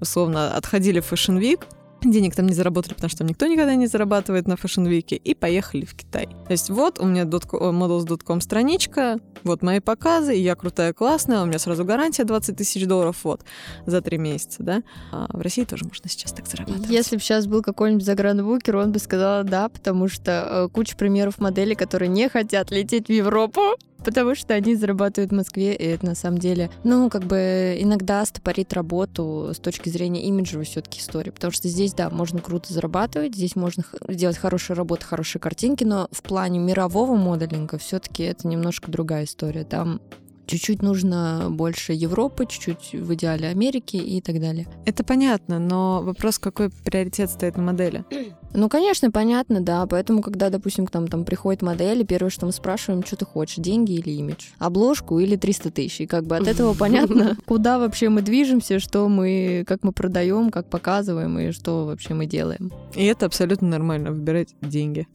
условно 0.00 0.54
отходили 0.54 1.00
в 1.00 1.12
Fashion 1.12 1.38
Week, 1.40 1.64
денег 2.02 2.34
там 2.34 2.46
не 2.46 2.54
заработали, 2.54 2.94
потому 2.94 3.08
что 3.08 3.18
там 3.18 3.28
никто 3.28 3.46
никогда 3.46 3.74
не 3.74 3.86
зарабатывает 3.86 4.46
на 4.46 4.54
Fashion 4.54 4.86
Week, 4.86 5.14
и 5.14 5.34
поехали 5.34 5.84
в 5.84 5.94
Китай. 5.94 6.26
То 6.46 6.52
есть 6.52 6.70
вот 6.70 6.98
у 6.98 7.06
меня 7.06 7.24
models.com 7.24 8.40
страничка, 8.40 9.18
вот 9.44 9.62
мои 9.62 9.80
показы, 9.80 10.34
я 10.34 10.54
крутая, 10.54 10.92
классная, 10.92 11.42
у 11.42 11.46
меня 11.46 11.58
сразу 11.58 11.84
гарантия 11.84 12.24
20 12.24 12.56
тысяч 12.56 12.86
долларов, 12.86 13.18
вот, 13.24 13.42
за 13.86 14.00
три 14.00 14.18
месяца, 14.18 14.62
да. 14.62 14.82
А 15.12 15.26
в 15.32 15.40
России 15.40 15.64
тоже 15.64 15.84
можно 15.84 16.08
сейчас 16.08 16.32
так 16.32 16.46
зарабатывать. 16.46 16.88
Если 16.88 17.16
бы 17.16 17.22
сейчас 17.22 17.46
был 17.46 17.62
какой-нибудь 17.62 18.04
загранбукер, 18.04 18.76
он 18.76 18.92
бы 18.92 18.98
сказал 18.98 19.44
да, 19.44 19.68
потому 19.68 20.08
что 20.08 20.46
э, 20.48 20.68
куча 20.72 20.96
примеров 20.96 21.38
моделей, 21.38 21.74
которые 21.74 22.08
не 22.08 22.28
хотят 22.28 22.70
лететь 22.70 23.08
в 23.08 23.12
Европу, 23.12 23.60
потому 24.04 24.34
что 24.34 24.54
они 24.54 24.74
зарабатывают 24.74 25.32
в 25.32 25.34
Москве, 25.34 25.74
и 25.74 25.84
это 25.84 26.06
на 26.06 26.14
самом 26.14 26.38
деле, 26.38 26.70
ну, 26.84 27.10
как 27.10 27.24
бы 27.24 27.76
иногда 27.78 28.24
стопорит 28.24 28.72
работу 28.72 29.50
с 29.54 29.58
точки 29.58 29.88
зрения 29.88 30.22
имиджевой 30.24 30.64
все 30.64 30.80
таки 30.80 31.00
истории, 31.00 31.30
потому 31.30 31.52
что 31.52 31.68
здесь, 31.68 31.94
да, 31.94 32.10
можно 32.10 32.40
круто 32.40 32.72
зарабатывать, 32.72 33.34
здесь 33.34 33.56
можно 33.56 33.84
делать 34.08 34.38
хорошую 34.38 34.76
работу, 34.76 35.06
хорошие 35.06 35.40
картинки, 35.40 35.84
но 35.84 36.08
в 36.12 36.22
плане 36.22 36.58
мирового 36.58 37.16
моделинга 37.16 37.78
все 37.78 37.98
таки 37.98 38.22
это 38.22 38.46
немножко 38.48 38.90
другая 38.90 39.24
история. 39.24 39.64
Там 39.64 40.00
чуть-чуть 40.48 40.82
нужно 40.82 41.48
больше 41.50 41.92
Европы, 41.92 42.46
чуть-чуть 42.46 42.92
в 43.00 43.14
идеале 43.14 43.48
Америки 43.48 43.96
и 43.96 44.20
так 44.20 44.40
далее. 44.40 44.66
Это 44.86 45.04
понятно, 45.04 45.58
но 45.58 46.02
вопрос, 46.02 46.38
какой 46.38 46.70
приоритет 46.70 47.30
стоит 47.30 47.56
на 47.56 47.62
модели. 47.62 48.04
Ну, 48.54 48.68
конечно, 48.68 49.10
понятно, 49.10 49.60
да. 49.60 49.86
Поэтому, 49.86 50.22
когда, 50.22 50.48
допустим, 50.50 50.86
к 50.86 50.94
нам 50.94 51.06
там 51.06 51.24
приходит 51.24 51.62
модель, 51.62 52.00
и 52.00 52.04
первое, 52.04 52.30
что 52.30 52.46
мы 52.46 52.52
спрашиваем, 52.52 53.04
что 53.04 53.16
ты 53.16 53.24
хочешь, 53.24 53.56
деньги 53.56 53.92
или 53.92 54.10
имидж? 54.10 54.46
Обложку 54.58 55.18
или 55.18 55.36
300 55.36 55.70
тысяч? 55.70 56.00
И 56.00 56.06
как 56.06 56.24
бы 56.24 56.36
от 56.36 56.46
этого 56.48 56.74
понятно, 56.74 57.36
куда 57.46 57.78
вообще 57.78 58.08
мы 58.08 58.22
движемся, 58.22 58.78
что 58.80 59.08
мы, 59.08 59.64
как 59.66 59.82
мы 59.82 59.92
продаем, 59.92 60.50
как 60.50 60.68
показываем 60.68 61.38
и 61.38 61.52
что 61.52 61.84
вообще 61.84 62.14
мы 62.14 62.26
делаем. 62.26 62.72
И 62.94 63.04
это 63.04 63.26
абсолютно 63.26 63.68
нормально, 63.68 64.12
выбирать 64.12 64.54
деньги. 64.62 65.06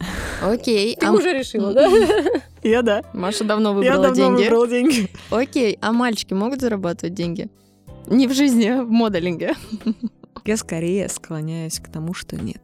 Окей. 0.41 0.95
Ты 0.95 1.05
а 1.05 1.11
уже 1.11 1.33
решила, 1.33 1.73
да? 1.73 1.89
Я 2.63 2.81
да. 2.81 3.03
Маша 3.13 3.43
давно 3.43 3.69
Я 3.69 3.75
выбрала 3.75 4.03
давно 4.03 4.15
деньги. 4.15 4.43
выбрала 4.43 4.67
деньги. 4.67 5.09
Окей. 5.31 5.77
А 5.81 5.91
мальчики 5.91 6.33
могут 6.33 6.61
зарабатывать 6.61 7.13
деньги? 7.13 7.49
Не 8.07 8.27
в 8.27 8.33
жизни, 8.33 8.67
а 8.67 8.83
в 8.83 8.89
моделинге. 8.89 9.55
Я 10.45 10.57
скорее 10.57 11.07
склоняюсь 11.09 11.79
к 11.79 11.89
тому, 11.89 12.13
что 12.13 12.35
нет. 12.35 12.61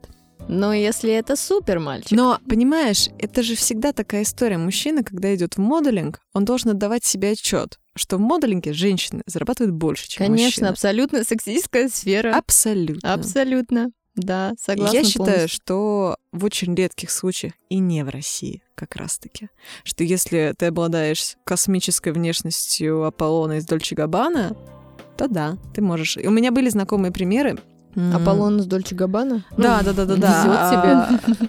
Но 0.49 0.73
если 0.73 1.13
это 1.13 1.35
супер 1.35 1.77
мальчик. 1.79 2.11
Но, 2.11 2.39
понимаешь, 2.49 3.09
это 3.19 3.43
же 3.43 3.55
всегда 3.55 3.93
такая 3.93 4.23
история. 4.23 4.57
Мужчина, 4.57 5.03
когда 5.03 5.33
идет 5.35 5.57
в 5.57 5.59
моделинг, 5.59 6.19
он 6.33 6.43
должен 6.43 6.71
отдавать 6.71 7.05
себе 7.05 7.31
отчет, 7.31 7.79
что 7.95 8.17
в 8.17 8.19
моделинге 8.19 8.73
женщины 8.73 9.21
зарабатывают 9.27 9.75
больше, 9.75 10.09
чем 10.09 10.25
Конечно, 10.25 10.45
мужчины. 10.45 10.65
абсолютно 10.67 11.23
сексистская 11.23 11.87
сфера. 11.87 12.35
Абсолютно. 12.35 13.13
Абсолютно. 13.13 13.91
Да, 14.15 14.53
согласна 14.59 14.97
Я 14.97 15.03
считаю, 15.03 15.25
полностью. 15.27 15.49
что 15.49 16.17
в 16.31 16.43
очень 16.43 16.73
редких 16.73 17.11
случаях, 17.11 17.53
и 17.69 17.77
не 17.77 18.03
в 18.03 18.09
России 18.09 18.63
как 18.73 18.95
раз-таки, 18.95 19.49
что 19.83 20.03
если 20.03 20.55
ты 20.57 20.65
обладаешь 20.65 21.35
космической 21.45 22.11
внешностью 22.11 23.05
Аполлона 23.05 23.59
из 23.59 23.65
Дольче 23.65 23.93
Габбана, 23.93 24.57
то 25.15 25.27
да, 25.27 25.57
ты 25.75 25.81
можешь. 25.83 26.17
И 26.17 26.25
у 26.25 26.31
меня 26.31 26.51
были 26.51 26.69
знакомые 26.69 27.11
примеры. 27.11 27.59
Аполлон 28.13 28.59
с 28.61 28.65
Дольче 28.65 28.95
Габбана? 28.95 29.43
Да, 29.57 29.81
да, 29.83 29.93
да, 29.93 30.05
да, 30.05 30.15
да. 30.15 30.43
Везёт 30.43 30.69
тебе. 30.69 31.39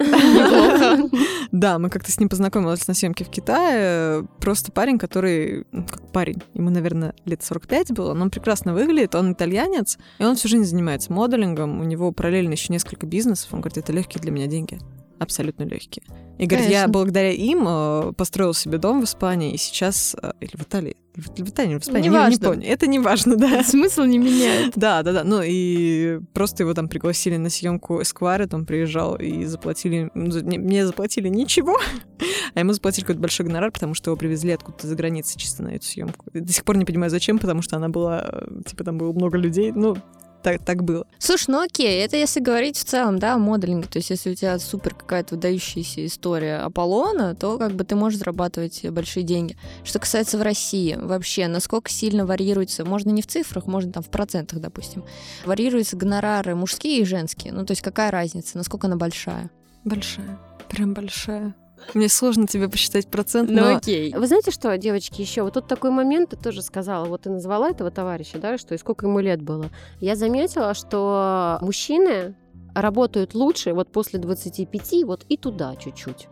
А. 0.42 1.30
Да, 1.52 1.78
мы 1.78 1.90
как-то 1.90 2.12
с 2.12 2.18
ним 2.20 2.28
познакомились 2.28 2.87
на 2.87 2.94
съемке 2.94 3.25
в 3.25 3.28
Китае. 3.28 4.25
Просто 4.40 4.70
парень, 4.70 4.99
который... 4.99 5.66
ну, 5.73 5.85
как 5.85 6.00
парень, 6.12 6.42
ему, 6.54 6.70
наверное, 6.70 7.14
лет 7.25 7.42
45 7.42 7.92
было, 7.92 8.14
но 8.14 8.23
он 8.23 8.30
прекрасно 8.30 8.73
выглядит, 8.73 9.14
он 9.14 9.32
итальянец, 9.32 9.99
и 10.18 10.25
он 10.25 10.37
всю 10.37 10.49
жизнь 10.49 10.64
занимается 10.64 11.12
моделингом, 11.12 11.80
у 11.80 11.85
него 11.85 12.12
параллельно 12.12 12.52
еще 12.52 12.73
несколько 12.73 13.06
бизнесов. 13.06 13.52
Он 13.52 13.61
говорит, 13.61 13.78
это 13.78 13.92
легкие 13.92 14.23
для 14.23 14.30
меня 14.30 14.47
деньги. 14.47 14.78
Абсолютно 15.20 15.64
легкие. 15.64 16.02
И 16.38 16.46
говорит, 16.46 16.70
я 16.70 16.84
Конечно. 16.84 16.88
благодаря 16.88 17.30
им 17.30 17.64
э, 17.68 18.12
построил 18.14 18.54
себе 18.54 18.78
дом 18.78 19.02
в 19.02 19.04
Испании, 19.04 19.52
и 19.52 19.58
сейчас... 19.58 20.16
э, 20.20 20.32
Или 20.40 20.56
в 20.56 20.62
Италии. 20.62 20.96
В, 21.14 21.26
в 21.28 21.48
Италии, 21.50 21.74
в 21.78 21.82
Испании, 21.82 22.04
не, 22.04 22.08
не 22.08 22.14
Неважно. 22.14 22.48
помню. 22.48 22.66
Это 22.66 22.86
не 22.86 22.98
важно, 22.98 23.36
да. 23.36 23.62
Смысл 23.62 24.04
не 24.04 24.16
меняет. 24.16 24.72
Да, 24.76 25.02
да, 25.02 25.12
да. 25.12 25.24
Ну 25.24 25.42
и 25.44 26.20
просто 26.32 26.62
его 26.62 26.72
там 26.72 26.88
пригласили 26.88 27.36
на 27.36 27.50
съемку 27.50 28.00
Эсквайра, 28.00 28.48
он 28.50 28.64
приезжал 28.64 29.16
и 29.16 29.44
заплатили. 29.44 30.10
ну, 30.14 30.34
мне 30.42 30.86
заплатили 30.86 31.28
ничего, 31.28 31.78
а 32.54 32.58
ему 32.60 32.72
заплатили 32.72 33.04
какой-то 33.04 33.20
большой 33.20 33.44
гонорар, 33.44 33.70
потому 33.70 33.92
что 33.92 34.10
его 34.10 34.16
привезли 34.16 34.52
откуда-то 34.52 34.86
за 34.86 34.94
границы 34.96 35.38
чисто 35.38 35.62
на 35.62 35.68
эту 35.74 35.84
съемку. 35.84 36.24
До 36.32 36.50
сих 36.50 36.64
пор 36.64 36.78
не 36.78 36.86
понимаю, 36.86 37.10
зачем, 37.10 37.38
потому 37.38 37.60
что 37.60 37.76
она 37.76 37.90
была, 37.90 38.24
э, 38.26 38.62
типа, 38.66 38.84
там 38.84 38.96
было 38.96 39.12
много 39.12 39.36
людей. 39.36 39.72
Ну, 39.72 39.98
так, 40.42 40.64
так 40.64 40.82
было. 40.82 41.06
Слушай, 41.18 41.47
ну 41.49 41.62
окей, 41.62 42.02
это 42.02 42.16
если 42.16 42.40
говорить 42.40 42.76
в 42.76 42.85
целом, 42.85 43.18
да, 43.18 43.35
о 43.35 43.38
моделинге. 43.38 43.88
То 43.88 43.99
есть, 43.99 44.11
если 44.11 44.30
у 44.30 44.35
тебя 44.35 44.59
супер 44.59 44.94
какая-то 44.94 45.35
выдающаяся 45.35 46.04
история 46.06 46.56
Аполлона, 46.59 47.35
то 47.35 47.59
как 47.59 47.73
бы 47.73 47.85
ты 47.85 47.94
можешь 47.94 48.18
зарабатывать 48.18 48.88
большие 48.90 49.23
деньги. 49.23 49.56
Что 49.85 49.99
касается 49.99 50.38
в 50.38 50.42
России, 50.42 50.97
вообще, 51.00 51.49
насколько 51.49 51.90
сильно 51.90 52.26
варьируется, 52.26 52.85
можно 52.85 53.11
не 53.11 53.23
в 53.23 53.26
цифрах, 53.26 53.66
можно 53.66 53.92
там 53.92 54.02
в 54.02 54.09
процентах, 54.09 54.61
допустим, 54.61 55.04
варьируются 55.44 55.97
гонорары 55.97 56.54
мужские 56.54 57.00
и 57.00 57.04
женские. 57.04 57.52
Ну, 57.52 57.64
то 57.64 57.73
есть, 57.73 57.82
какая 57.82 58.11
разница, 58.11 58.56
насколько 58.56 58.87
она 58.87 58.97
большая? 58.97 59.50
Большая. 59.85 60.38
Прям 60.68 60.94
большая. 60.94 61.54
Мне 61.94 62.08
сложно 62.08 62.46
тебе 62.46 62.68
посчитать 62.68 63.06
процент, 63.08 63.50
Ну 63.50 63.60
но... 63.60 63.76
окей. 63.76 64.12
Вы 64.14 64.26
знаете 64.26 64.50
что, 64.50 64.76
девочки, 64.78 65.20
еще 65.20 65.42
вот 65.42 65.54
тут 65.54 65.66
такой 65.66 65.90
момент, 65.90 66.30
ты 66.30 66.37
тоже 66.37 66.62
сказала, 66.62 67.06
вот 67.06 67.22
ты 67.22 67.30
назвала 67.30 67.70
этого 67.70 67.90
товарища, 67.90 68.38
да, 68.38 68.58
что 68.58 68.75
и 68.75 68.78
сколько 68.78 69.06
ему 69.06 69.20
лет 69.20 69.42
было. 69.42 69.66
Я 70.00 70.16
заметила, 70.16 70.75
что 70.75 71.58
мужчины 71.62 72.34
работают 72.75 73.34
лучше 73.34 73.72
вот 73.72 73.90
после 73.90 74.18
25, 74.18 75.04
вот 75.04 75.25
и 75.28 75.37
туда 75.37 75.75
чуть-чуть. 75.76 76.28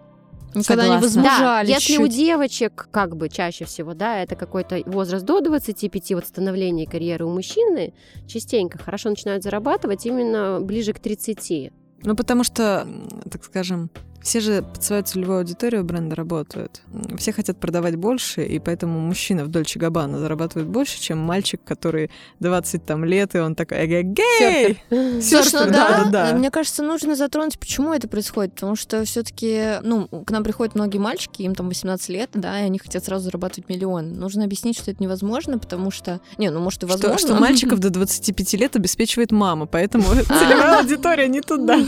Никогда 0.55 0.85
не 0.85 0.95
Согласна. 0.95 1.23
Да, 1.23 1.29
возмужали 1.31 1.69
если 1.69 1.97
у 1.99 2.07
чуть-чуть. 2.07 2.17
девочек, 2.17 2.89
как 2.91 3.17
бы 3.17 3.29
чаще 3.29 3.65
всего, 3.67 3.93
да, 3.93 4.23
это 4.23 4.35
какой-то 4.35 4.81
возраст 4.87 5.25
до 5.25 5.41
25, 5.41 6.13
вот 6.15 6.27
становление 6.27 6.87
карьеры 6.87 7.27
у 7.27 7.31
мужчины, 7.31 7.93
частенько 8.27 8.79
хорошо 8.79 9.11
начинают 9.11 9.43
зарабатывать 9.43 10.07
именно 10.07 10.59
ближе 10.61 10.95
к 10.95 11.01
30. 11.01 11.71
Ну, 12.03 12.17
потому 12.17 12.45
что, 12.45 12.87
так 13.31 13.45
скажем, 13.45 13.91
все 14.23 14.41
же 14.41 14.63
под 14.63 14.83
свою 14.83 15.03
целевую 15.03 15.39
аудиторию 15.39 15.85
бренда 15.85 16.17
работают. 16.17 16.83
Все 17.17 17.33
хотят 17.33 17.59
продавать 17.59 17.97
больше, 17.97 18.45
и 18.45 18.59
поэтому 18.59 18.99
мужчина 19.01 19.45
в 19.45 19.49
Дольче 19.49 19.79
Габбана 19.79 20.19
зарабатывает 20.19 20.69
больше, 20.69 21.01
чем 21.01 21.19
мальчик, 21.19 21.61
который 21.65 22.11
20 22.41 22.85
там 22.85 23.05
лет, 23.05 23.35
и 23.35 23.39
он 23.39 23.55
такой 23.55 23.87
эгегей! 23.87 24.79
Слушай, 25.23 25.67
ну 25.67 25.73
да, 25.73 26.05
да-да-да. 26.05 26.35
мне 26.37 26.51
кажется, 26.51 26.83
нужно 26.83 27.17
затронуть, 27.17 27.59
почему 27.59 27.93
это 27.95 28.09
происходит, 28.09 28.55
потому 28.55 28.77
что 28.77 29.05
все-таки, 29.05 29.75
ну, 29.83 30.09
к 30.09 30.31
нам 30.31 30.45
приходят 30.45 30.75
многие 30.75 30.99
мальчики, 30.99 31.43
им 31.43 31.55
там 31.55 31.69
18 31.69 32.09
лет, 32.11 32.31
да, 32.35 32.61
и 32.61 32.65
они 32.65 32.79
хотят 32.79 33.05
сразу 33.05 33.25
зарабатывать 33.25 33.69
миллион. 33.69 34.19
Нужно 34.19 34.45
объяснить, 34.45 34.77
что 34.79 34.91
это 34.91 35.03
невозможно, 35.03 35.59
потому 35.59 35.91
что, 35.91 36.21
не, 36.37 36.51
ну, 36.51 36.61
может, 36.61 36.83
и 36.83 36.87
Что, 36.87 36.95
возможно. 36.95 37.19
что 37.19 37.35
мальчиков 37.37 37.79
до 37.79 37.91
25 37.91 38.55
лет 38.55 38.77
обеспечивает 38.77 39.33
мама, 39.33 39.67
поэтому 39.67 40.05
целевая 40.15 40.81
аудитория 40.81 41.29
не 41.29 41.41
туда. 41.41 41.79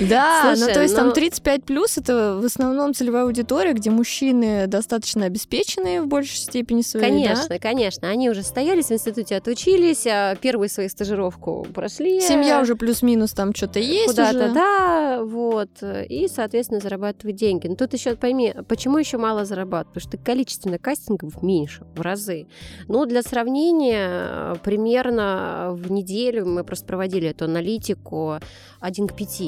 Да, 0.00 0.54
Слушай, 0.54 0.68
ну 0.68 0.74
то 0.74 0.82
есть 0.82 0.94
ну- 0.94 1.00
там 1.00 1.12
35 1.12 1.57
плюс 1.58 1.98
это 1.98 2.38
в 2.40 2.44
основном 2.44 2.94
целевая 2.94 3.24
аудитория, 3.24 3.72
где 3.72 3.90
мужчины 3.90 4.66
достаточно 4.66 5.26
обеспеченные 5.26 6.02
в 6.02 6.06
большей 6.06 6.36
степени 6.36 6.82
своей. 6.82 7.24
да? 7.24 7.34
Конечно, 7.34 7.58
конечно. 7.58 8.08
Они 8.08 8.30
уже 8.30 8.42
стоялись 8.42 8.86
в 8.86 8.92
институте, 8.92 9.36
отучились, 9.36 10.06
а 10.06 10.36
первую 10.36 10.68
свою 10.68 10.88
стажировку 10.88 11.66
прошли. 11.74 12.20
Семья 12.20 12.60
уже 12.60 12.76
плюс-минус 12.76 13.32
там 13.32 13.54
что-то 13.54 13.78
есть 13.78 14.08
куда-то, 14.08 14.46
уже. 14.46 14.54
да, 14.54 15.20
вот, 15.22 15.70
и, 15.82 16.28
соответственно, 16.28 16.80
зарабатывать 16.80 17.36
деньги. 17.36 17.66
Но 17.66 17.76
тут 17.76 17.92
еще 17.94 18.16
пойми, 18.16 18.54
почему 18.68 18.98
еще 18.98 19.18
мало 19.18 19.44
зарабатывают? 19.44 19.88
Потому 19.94 20.08
что 20.08 20.18
количественно 20.18 20.78
кастингов 20.78 21.42
меньше, 21.42 21.84
в 21.94 22.00
разы. 22.00 22.46
Ну, 22.88 23.06
для 23.06 23.22
сравнения, 23.22 24.54
примерно 24.64 25.70
в 25.72 25.90
неделю 25.90 26.46
мы 26.46 26.64
просто 26.64 26.86
проводили 26.86 27.28
эту 27.28 27.44
аналитику 27.44 28.38
1 28.80 29.08
к 29.08 29.16
5 29.16 29.42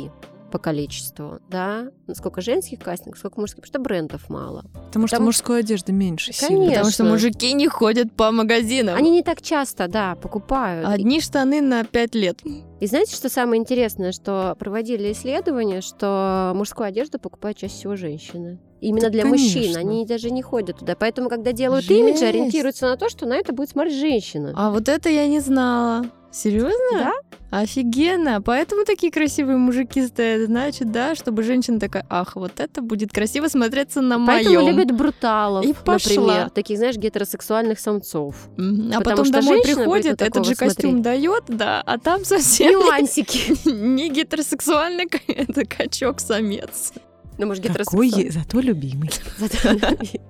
по 0.51 0.59
количеству, 0.59 1.39
да, 1.49 1.89
сколько 2.15 2.41
женских 2.41 2.81
кастингов, 2.81 3.19
сколько 3.19 3.41
мужских, 3.41 3.63
потому 3.63 3.69
что 3.71 3.79
брендов 3.81 4.29
мало. 4.29 4.65
Потому 4.87 5.07
что 5.07 5.17
Потому- 5.17 5.27
мужской 5.29 5.61
одежды 5.61 5.93
меньше 5.93 6.33
сильно. 6.33 6.49
Конечно. 6.57 6.75
Потому 6.75 6.91
что 6.91 7.05
мужики 7.05 7.53
не 7.53 7.69
ходят 7.69 8.13
по 8.13 8.31
магазинам. 8.31 8.97
Они 8.97 9.11
не 9.11 9.23
так 9.23 9.41
часто, 9.43 9.89
да, 9.89 10.17
покупают. 10.17 10.87
Одни 10.89 11.21
штаны 11.21 11.61
на 11.61 11.85
5 11.85 12.15
лет. 12.15 12.41
И 12.81 12.87
знаете, 12.87 13.15
что 13.15 13.29
самое 13.29 13.61
интересное, 13.61 14.13
что 14.13 14.57
проводили 14.59 15.13
исследования, 15.13 15.81
что 15.81 16.53
мужскую 16.55 16.87
одежду 16.89 17.19
покупают 17.19 17.59
чаще 17.59 17.75
всего 17.75 17.97
женщины. 17.97 18.59
Именно 18.81 19.03
Так, 19.03 19.13
для 19.13 19.23
конечно. 19.25 19.61
мужчин. 19.61 19.77
Они 19.77 20.07
даже 20.07 20.31
не 20.31 20.41
ходят 20.41 20.79
туда. 20.79 20.97
Поэтому, 20.99 21.29
когда 21.29 21.53
делают 21.53 21.85
Жесть. 21.85 22.01
имидж, 22.01 22.25
ориентируются 22.25 22.87
на 22.87 22.97
то, 22.97 23.11
что 23.11 23.27
на 23.27 23.35
это 23.37 23.53
будет 23.53 23.69
смотреть 23.69 23.99
женщина. 24.01 24.55
А 24.57 24.71
вот 24.71 24.89
это 24.89 25.11
я 25.11 25.27
не 25.27 25.41
знала. 25.41 26.07
Серьезно? 26.33 26.73
Да. 26.93 27.13
Офигенно. 27.51 28.41
Поэтому 28.41 28.85
такие 28.85 29.11
красивые 29.11 29.57
мужики 29.57 30.07
стоят, 30.07 30.47
значит, 30.47 30.93
да, 30.93 31.17
чтобы 31.17 31.43
женщина 31.43 31.81
такая, 31.81 32.07
ах, 32.09 32.37
вот 32.37 32.61
это 32.61 32.81
будет 32.81 33.11
красиво 33.13 33.49
смотреться 33.49 34.01
на 34.01 34.25
Поэтому 34.25 34.55
моем. 34.61 34.77
любят 34.77 34.93
бруталов, 34.97 35.65
И 35.65 35.73
пошла. 35.73 36.15
например. 36.23 36.51
Таких, 36.51 36.79
знаешь, 36.79 36.97
гетеросексуальных 36.97 37.81
самцов. 37.81 38.37
Мгм. 38.57 38.93
А 38.95 38.99
Потому 38.99 39.03
потом 39.03 39.25
что 39.25 39.35
домой 39.41 39.63
приходит, 39.63 40.07
этот 40.13 40.29
такого 40.29 40.45
же 40.45 40.55
костюм 40.55 40.91
смотреть. 40.93 41.03
дает, 41.03 41.45
да, 41.49 41.83
а 41.85 41.99
там 41.99 42.25
совсем 42.25 42.73
Нюансики. 42.81 43.69
не 43.69 44.09
гетеросексуальный 44.11 45.09
это 45.27 45.65
качок-самец. 45.67 46.93
Ну, 47.41 47.47
может, 47.47 47.67
Какой, 47.67 48.11
зато 48.31 48.61
любимый. 48.61 49.09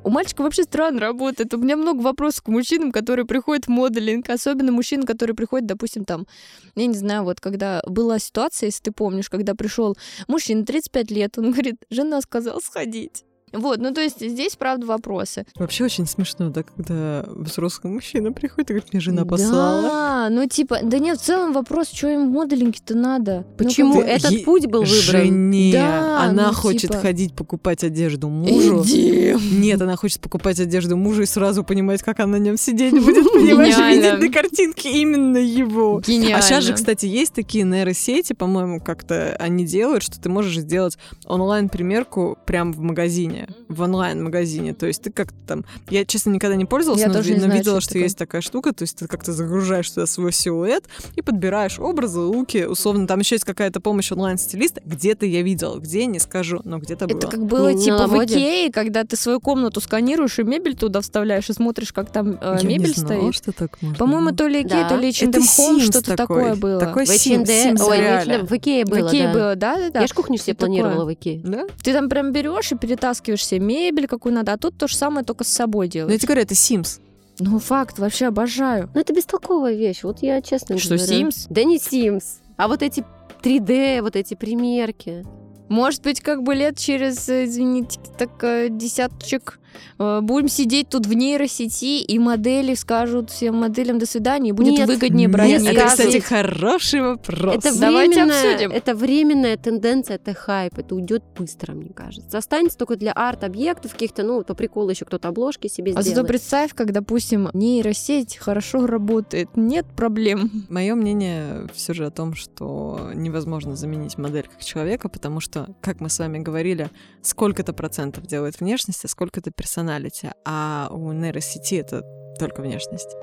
У 0.05 0.11
мальчика 0.11 0.43
вообще 0.43 0.63
странно 0.63 1.01
работает. 1.01 1.53
У 1.53 1.57
меня 1.59 1.77
много 1.77 2.03
вопросов 2.03 2.45
к 2.45 2.49
мужчинам, 2.49 2.93
которые 2.93 3.27
приходят 3.27 3.67
в 3.67 3.69
моделинг, 3.69 4.31
особенно 4.31 4.71
мужчин, 4.71 5.03
которые 5.03 5.35
приходят, 5.35 5.67
допустим, 5.67 6.05
там, 6.05 6.29
я 6.77 6.87
не 6.87 6.95
знаю, 6.95 7.25
вот 7.25 7.41
когда 7.41 7.83
была 7.85 8.21
ситуация, 8.21 8.69
если 8.69 8.83
ты 8.83 8.93
помнишь, 8.93 9.29
когда 9.29 9.57
пришел 9.57 9.97
мужчина 10.29 10.65
35 10.65 11.11
лет, 11.11 11.37
он 11.37 11.51
говорит, 11.51 11.85
жена 11.91 12.21
сказала 12.21 12.61
сходить. 12.61 13.25
Вот, 13.53 13.79
ну 13.81 13.93
то 13.93 14.01
есть 14.01 14.21
здесь, 14.21 14.57
правда, 14.57 14.87
вопросы. 14.87 15.45
Вообще 15.57 15.85
очень 15.85 16.07
смешно, 16.07 16.51
да, 16.51 16.63
когда 16.63 17.25
взрослый 17.29 17.93
мужчина 17.93 18.33
приходит 18.33 18.71
и 18.71 18.75
говорит, 18.75 18.93
мне 18.93 19.01
жена 19.01 19.25
послала. 19.25 19.83
Да, 19.83 20.29
ну 20.31 20.47
типа, 20.47 20.79
да 20.83 20.99
нет, 20.99 21.19
в 21.19 21.23
целом 21.23 21.53
вопрос, 21.53 21.89
что 21.93 22.09
им 22.09 22.31
в 22.31 22.33
моделинге-то 22.33 22.95
надо? 22.97 23.45
Ну, 23.59 23.65
Почему 23.65 23.95
бы- 23.97 24.03
этот 24.03 24.31
Е- 24.31 24.45
путь 24.45 24.67
был 24.67 24.81
выбран? 24.81 24.95
Жене. 24.95 25.73
Да, 25.73 26.23
она 26.23 26.49
ну, 26.49 26.55
хочет 26.55 26.83
типа- 26.83 26.99
ходить 26.99 27.35
покупать 27.35 27.85
одежду 27.85 28.29
мужу. 28.29 28.83
Иди. 28.85 29.35
Нет, 29.53 29.81
она 29.83 29.97
хочет 29.97 30.21
покупать 30.21 30.61
одежду 30.61 30.97
мужу 30.97 31.23
и 31.23 31.27
сразу 31.27 31.65
понимать, 31.65 32.03
как 32.03 32.21
она 32.21 32.31
на 32.31 32.37
нем 32.43 32.57
сидеть 32.57 32.93
будет, 32.93 33.25
понимаешь, 33.33 33.77
видеть 33.77 34.21
на 34.21 34.33
картинке 34.33 34.91
именно 35.01 35.39
его. 35.39 36.01
Гениально. 36.07 36.39
А 36.39 36.43
сейчас 36.43 36.65
же, 36.65 36.75
кстати, 36.75 37.07
есть 37.07 37.35
такие 37.35 37.65
нейросети, 37.65 38.33
по-моему, 38.33 38.81
как-то 38.81 39.37
они 39.39 39.65
делают, 39.65 40.03
что 40.03 40.21
ты 40.21 40.29
можешь 40.29 40.59
сделать 40.59 40.97
онлайн-примерку 41.27 42.39
прямо 42.47 42.73
в 42.73 42.79
магазине, 42.81 43.40
в 43.69 43.81
онлайн-магазине. 43.83 44.75
То 44.75 44.87
есть 44.87 45.03
ты 45.03 45.11
как-то 45.13 45.37
там... 45.47 45.65
Я, 45.89 46.05
честно, 46.05 46.31
никогда 46.31 46.57
не 46.57 46.65
пользовалась, 46.65 47.01
Я 47.01 47.09
но, 47.09 47.15
тоже 47.15 47.29
ви- 47.29 47.35
не 47.35 47.41
но 47.41 47.45
знаю, 47.47 47.59
видела, 47.61 47.81
что 47.81 47.91
что 47.91 47.99
есть 47.99 48.19
такая 48.19 48.41
штука. 48.41 48.73
То 48.73 48.83
есть 48.83 48.97
ты 48.99 49.07
как-то 49.07 49.33
загружаешь 49.33 49.91
туда 49.91 50.07
свой 50.07 50.33
силуэт 50.33 50.85
и 51.17 51.23
подбираешь 51.23 51.79
образы, 51.79 52.21
луки. 52.21 52.65
Условно, 52.65 53.07
там 53.07 53.21
еще 53.21 53.35
есть 53.37 53.45
какая-то 53.45 53.81
помощь 53.81 54.11
онлайн-стилиста. 54.13 54.81
Где-то 54.85 55.27
я 55.27 55.43
видела, 55.43 55.79
где, 55.79 56.07
не 56.07 56.19
скажу, 56.19 56.61
но 56.65 56.79
где-то 56.79 57.07
было. 57.07 57.19
Это 57.19 57.27
как 57.29 57.45
было 57.47 57.69
Не 57.69 57.75
на 57.77 57.83
типа 57.83 58.07
в? 58.07 58.25
Икее, 58.25 58.71
когда 58.73 59.05
ты 59.05 59.17
свою 59.17 59.41
комнату 59.41 59.81
сканируешь 59.81 60.39
и 60.39 60.43
мебель 60.43 60.77
туда 60.77 61.01
вставляешь 61.01 61.49
и 61.51 61.53
смотришь, 61.53 61.93
как 61.93 62.11
там 62.13 62.39
э, 62.41 62.57
Я 62.61 62.67
не 62.69 62.79
мебель 62.79 62.95
знала, 62.95 63.21
стоит. 63.21 63.35
что 63.35 63.53
так 63.53 63.81
можно. 63.83 63.97
По-моему, 63.99 64.33
то 64.33 64.47
ли 64.47 64.63
Икея, 64.63 64.83
Да. 64.83 64.89
то 64.91 64.97
ли 64.97 65.09
Это 65.11 65.39
H&M 65.39 65.43
Home, 65.43 65.81
что-то 65.81 66.17
такой. 66.17 66.17
такое 66.17 66.55
было. 66.57 66.81
Такой 66.81 67.05
В 67.07 67.11
H&M, 67.11 67.41
ой, 67.41 67.77
в 67.77 67.77
в. 67.77 67.91
H&M, 67.91 68.47
в 68.47 68.53
Икее 68.57 68.85
в 68.85 68.89
было, 68.89 69.09
Икее 69.09 69.27
да. 69.29 69.33
было, 69.33 69.57
да, 69.57 69.77
да, 69.77 69.91
да. 69.91 70.01
Я 70.01 70.07
ж 70.07 70.13
кухню 70.13 70.37
себе 70.39 70.55
планировала 70.55 71.05
в 71.05 71.13
Икее. 71.13 71.41
Да? 71.45 71.67
Ты 71.83 71.93
там 71.93 72.09
прям 72.09 72.33
берешь 72.33 72.73
и 72.73 72.77
перетаскиваешь 72.77 73.30
себе 73.37 73.61
мебель, 73.61 74.07
какую 74.07 74.35
надо, 74.35 74.53
а 74.53 74.57
тут 74.59 74.77
то 74.77 74.89
же 74.89 74.97
самое, 74.97 75.25
только 75.25 75.45
с 75.45 75.49
собой 75.49 75.87
Но 75.87 75.89
я 75.89 75.91
делаешь. 75.93 76.21
тебе 76.21 76.27
говорю, 76.29 76.43
это 76.43 76.55
Sims. 76.55 77.01
Ну, 77.39 77.59
факт, 77.59 77.99
вообще 77.99 78.27
обожаю. 78.27 78.91
Ну, 78.95 79.01
это 79.01 79.13
бестолковая 79.15 79.75
вещь, 79.75 80.03
вот 80.03 80.23
я 80.23 80.43
честно 80.43 80.77
Что, 80.79 80.97
говорю. 80.97 81.29
Sims? 81.29 81.47
Да 81.49 81.65
не 81.65 81.79
Sims, 81.79 82.25
а 82.57 82.69
вот 82.69 82.83
эти 82.83 83.05
3D, 83.43 84.03
вот 84.03 84.17
эти 84.17 84.35
примерки. 84.35 85.25
Может 85.69 86.03
быть, 86.03 86.21
как 86.21 86.43
бы 86.43 86.55
лет 86.55 86.77
через, 86.77 87.29
э, 87.29 87.45
извините, 87.45 88.01
так 88.19 88.43
э, 88.43 88.69
десяточек 88.71 89.60
будем 89.99 90.49
сидеть 90.49 90.89
тут 90.89 91.07
в 91.07 91.13
нейросети, 91.13 92.01
и 92.03 92.19
модели 92.19 92.75
скажут 92.75 93.31
всем 93.31 93.57
моделям 93.57 93.99
до 93.99 94.07
свидания, 94.07 94.51
и 94.51 94.53
будет 94.53 94.79
Нет. 94.79 94.89
выгоднее 94.89 95.27
Нет, 95.27 95.33
брать 95.33 95.51
это, 95.53 95.63
нейросеть. 95.63 95.91
кстати, 95.91 96.19
хороший 96.21 97.01
вопрос. 97.03 97.57
Это 97.57 97.79
Давайте 97.79 98.15
временная, 98.25 98.53
обсудим. 98.55 98.71
это 98.71 98.95
временная 98.95 99.57
тенденция, 99.57 100.17
это 100.17 100.35
хайп, 100.35 100.79
это 100.79 100.95
уйдет 100.95 101.23
быстро, 101.37 101.73
мне 101.73 101.91
кажется. 101.91 102.39
Останется 102.39 102.79
только 102.79 102.97
для 102.97 103.13
арт-объектов 103.13 103.93
каких-то, 103.93 104.23
ну, 104.23 104.43
по 104.43 104.55
приколу 104.55 104.91
еще 104.91 105.05
кто-то 105.05 105.29
обложки 105.29 105.67
себе 105.69 105.93
А 105.93 105.97
зато 105.97 106.11
сделает. 106.11 106.29
представь, 106.29 106.75
как, 106.75 106.93
допустим, 106.93 107.49
нейросеть 107.53 108.37
хорошо 108.37 108.87
работает, 108.87 109.57
нет 109.57 109.87
проблем. 109.97 110.65
Мое 110.69 110.95
мнение 110.95 111.67
все 111.75 111.95
же 111.95 112.07
о 112.07 112.11
том, 112.11 112.35
что 112.35 113.11
невозможно 113.15 113.77
заменить 113.77 114.19
модель 114.19 114.49
как 114.51 114.65
человека, 114.65 115.09
потому 115.09 115.41
что, 115.41 115.75
как 115.81 116.01
мы 116.01 116.09
с 116.09 116.19
вами 116.19 116.39
говорили, 116.39 116.89
сколько-то 117.23 117.73
процентов 117.73 118.27
делает 118.27 118.61
внешность, 118.61 119.05
а 119.05 119.09
сколько-то 119.09 119.51
персоналити, 119.61 120.31
а 120.45 120.89
у 120.91 121.13
нейросети 121.13 121.75
это 121.75 122.03
только 122.39 122.63
внешность. 122.63 123.17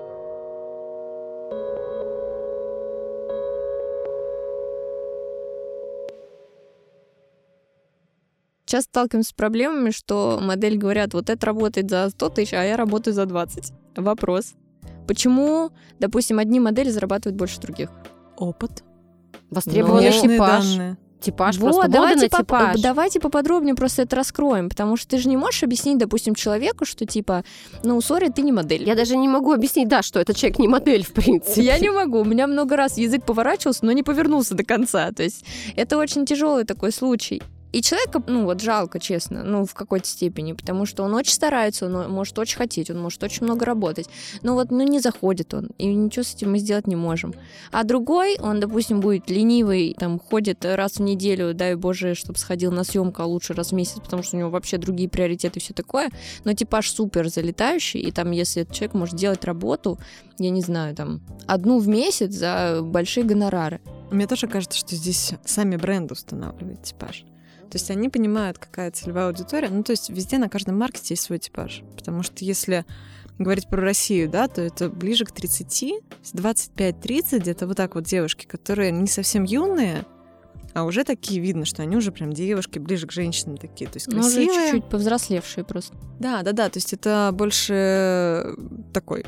Сейчас 8.65 8.83
сталкиваемся 8.83 9.29
с 9.29 9.33
проблемами, 9.33 9.89
что 9.89 10.39
модель 10.41 10.77
говорят, 10.77 11.13
вот 11.13 11.29
это 11.29 11.45
работает 11.45 11.89
за 11.89 12.09
100 12.09 12.29
тысяч, 12.29 12.53
а 12.53 12.63
я 12.63 12.77
работаю 12.77 13.15
за 13.15 13.25
20. 13.25 13.73
Вопрос. 13.95 14.53
Почему, 15.07 15.71
допустим, 15.99 16.37
одни 16.37 16.59
модели 16.59 16.91
зарабатывают 16.91 17.35
больше 17.35 17.59
других? 17.59 17.89
Опыт. 18.37 18.83
Востребованный 19.49 20.11
типаж. 20.11 20.65
данные. 20.65 20.97
Типаж, 21.19 21.57
Вот, 21.57 21.63
просто 21.65 21.81
мода 21.81 21.93
давайте, 21.93 22.21
на 22.21 22.29
поп- 22.29 22.39
типаж. 22.39 22.81
давайте 22.81 23.19
поподробнее 23.19 23.73
просто 23.75 24.03
это 24.03 24.15
раскроем, 24.15 24.69
потому 24.69 24.97
что 24.97 25.09
ты 25.09 25.17
же 25.17 25.27
не 25.29 25.35
можешь 25.37 25.63
объяснить, 25.63 25.97
допустим, 25.97 26.35
человеку, 26.35 26.85
что 26.85 27.05
типа, 27.05 27.43
ну, 27.83 27.99
сори, 28.01 28.29
ты 28.29 28.43
не 28.43 28.51
модель. 28.51 28.83
Я 28.83 28.95
даже 28.95 29.17
не 29.17 29.27
могу 29.27 29.51
объяснить, 29.51 29.87
да, 29.87 30.03
что 30.03 30.19
этот 30.19 30.35
человек 30.37 30.59
не 30.59 30.67
модель, 30.67 31.03
в 31.03 31.11
принципе. 31.13 31.61
Я 31.63 31.79
не 31.79 31.89
могу. 31.89 32.19
У 32.19 32.25
меня 32.25 32.45
много 32.45 32.75
раз 32.75 32.97
язык 32.97 33.25
поворачивался, 33.25 33.83
но 33.85 33.91
не 33.93 34.03
повернулся 34.03 34.53
до 34.53 34.63
конца. 34.63 35.11
То 35.11 35.23
есть 35.23 35.43
это 35.75 35.97
очень 35.97 36.25
тяжелый 36.25 36.65
такой 36.65 36.91
случай. 36.91 37.41
И 37.73 37.81
человека, 37.81 38.23
ну 38.27 38.45
вот 38.45 38.61
жалко, 38.61 38.99
честно, 38.99 39.43
ну 39.43 39.65
в 39.65 39.73
какой-то 39.73 40.07
степени, 40.07 40.53
потому 40.53 40.85
что 40.85 41.03
он 41.03 41.13
очень 41.13 41.33
старается, 41.33 41.85
он 41.87 42.09
может 42.09 42.39
очень 42.39 42.57
хотеть, 42.57 42.89
он 42.89 42.99
может 42.99 43.21
очень 43.23 43.43
много 43.43 43.65
работать, 43.65 44.09
но 44.41 44.53
вот, 44.53 44.71
ну 44.71 44.83
не 44.83 44.99
заходит 44.99 45.53
он, 45.53 45.69
и 45.77 45.85
ничего 45.93 46.23
с 46.23 46.33
этим 46.33 46.51
мы 46.51 46.59
сделать 46.59 46.87
не 46.87 46.95
можем. 46.95 47.33
А 47.71 47.83
другой, 47.83 48.37
он, 48.39 48.59
допустим, 48.59 49.01
будет 49.01 49.29
ленивый, 49.29 49.95
там 49.99 50.17
ходит 50.17 50.63
раз 50.63 50.93
в 50.93 51.01
неделю, 51.01 51.53
дай 51.53 51.75
боже, 51.75 52.15
чтобы 52.15 52.39
сходил 52.39 52.71
на 52.71 52.83
съемку, 52.83 53.21
а 53.21 53.25
лучше 53.25 53.53
раз 53.53 53.71
в 53.71 53.75
месяц, 53.75 53.99
потому 53.99 54.23
что 54.23 54.37
у 54.37 54.39
него 54.39 54.49
вообще 54.49 54.77
другие 54.77 55.09
приоритеты 55.09 55.59
все 55.59 55.73
такое, 55.73 56.09
но 56.45 56.53
типаж 56.53 56.89
супер 56.89 57.27
залетающий, 57.27 57.99
и 57.99 58.11
там, 58.11 58.31
если 58.31 58.61
этот 58.61 58.75
человек 58.75 58.93
может 58.93 59.15
делать 59.15 59.43
работу, 59.43 59.99
я 60.39 60.49
не 60.49 60.61
знаю, 60.61 60.95
там, 60.95 61.21
одну 61.47 61.79
в 61.79 61.87
месяц 61.87 62.31
за 62.33 62.79
большие 62.81 63.25
гонорары. 63.25 63.81
Мне 64.09 64.25
тоже 64.25 64.47
кажется, 64.47 64.79
что 64.79 64.95
здесь 64.95 65.33
сами 65.43 65.75
бренды 65.75 66.13
устанавливают 66.13 66.83
типаж. 66.83 67.25
То 67.69 67.75
есть 67.75 67.91
они 67.91 68.09
понимают, 68.09 68.57
какая 68.57 68.91
целевая 68.91 69.27
аудитория. 69.27 69.69
Ну, 69.69 69.83
то 69.83 69.91
есть 69.91 70.09
везде 70.09 70.37
на 70.37 70.49
каждом 70.49 70.77
маркете 70.77 71.13
есть 71.13 71.23
свой 71.23 71.39
типаж. 71.39 71.83
Потому 71.95 72.23
что 72.23 72.45
если 72.45 72.85
говорить 73.37 73.69
про 73.69 73.81
Россию, 73.81 74.29
да, 74.29 74.47
то 74.47 74.61
это 74.61 74.89
ближе 74.89 75.25
к 75.25 75.31
30, 75.31 76.01
25-30, 76.33 77.39
где-то 77.39 77.67
вот 77.67 77.77
так 77.77 77.95
вот 77.95 78.05
девушки, 78.05 78.45
которые 78.45 78.91
не 78.91 79.07
совсем 79.07 79.43
юные, 79.43 80.05
а 80.73 80.83
уже 80.83 81.03
такие 81.03 81.39
видно, 81.39 81.65
что 81.65 81.81
они 81.81 81.95
уже 81.95 82.11
прям 82.11 82.33
девушки, 82.33 82.79
ближе 82.79 83.07
к 83.07 83.11
женщинам 83.11 83.57
такие, 83.57 83.89
то 83.89 83.97
есть 83.97 84.07
Ну, 84.07 84.19
уже 84.19 84.31
красивые. 84.45 84.71
чуть-чуть 84.71 84.89
повзрослевшие 84.89 85.63
просто. 85.63 85.95
Да, 86.19 86.41
да, 86.43 86.51
да, 86.51 86.69
то 86.69 86.77
есть 86.77 86.93
это 86.93 87.31
больше 87.33 88.55
такой 88.93 89.25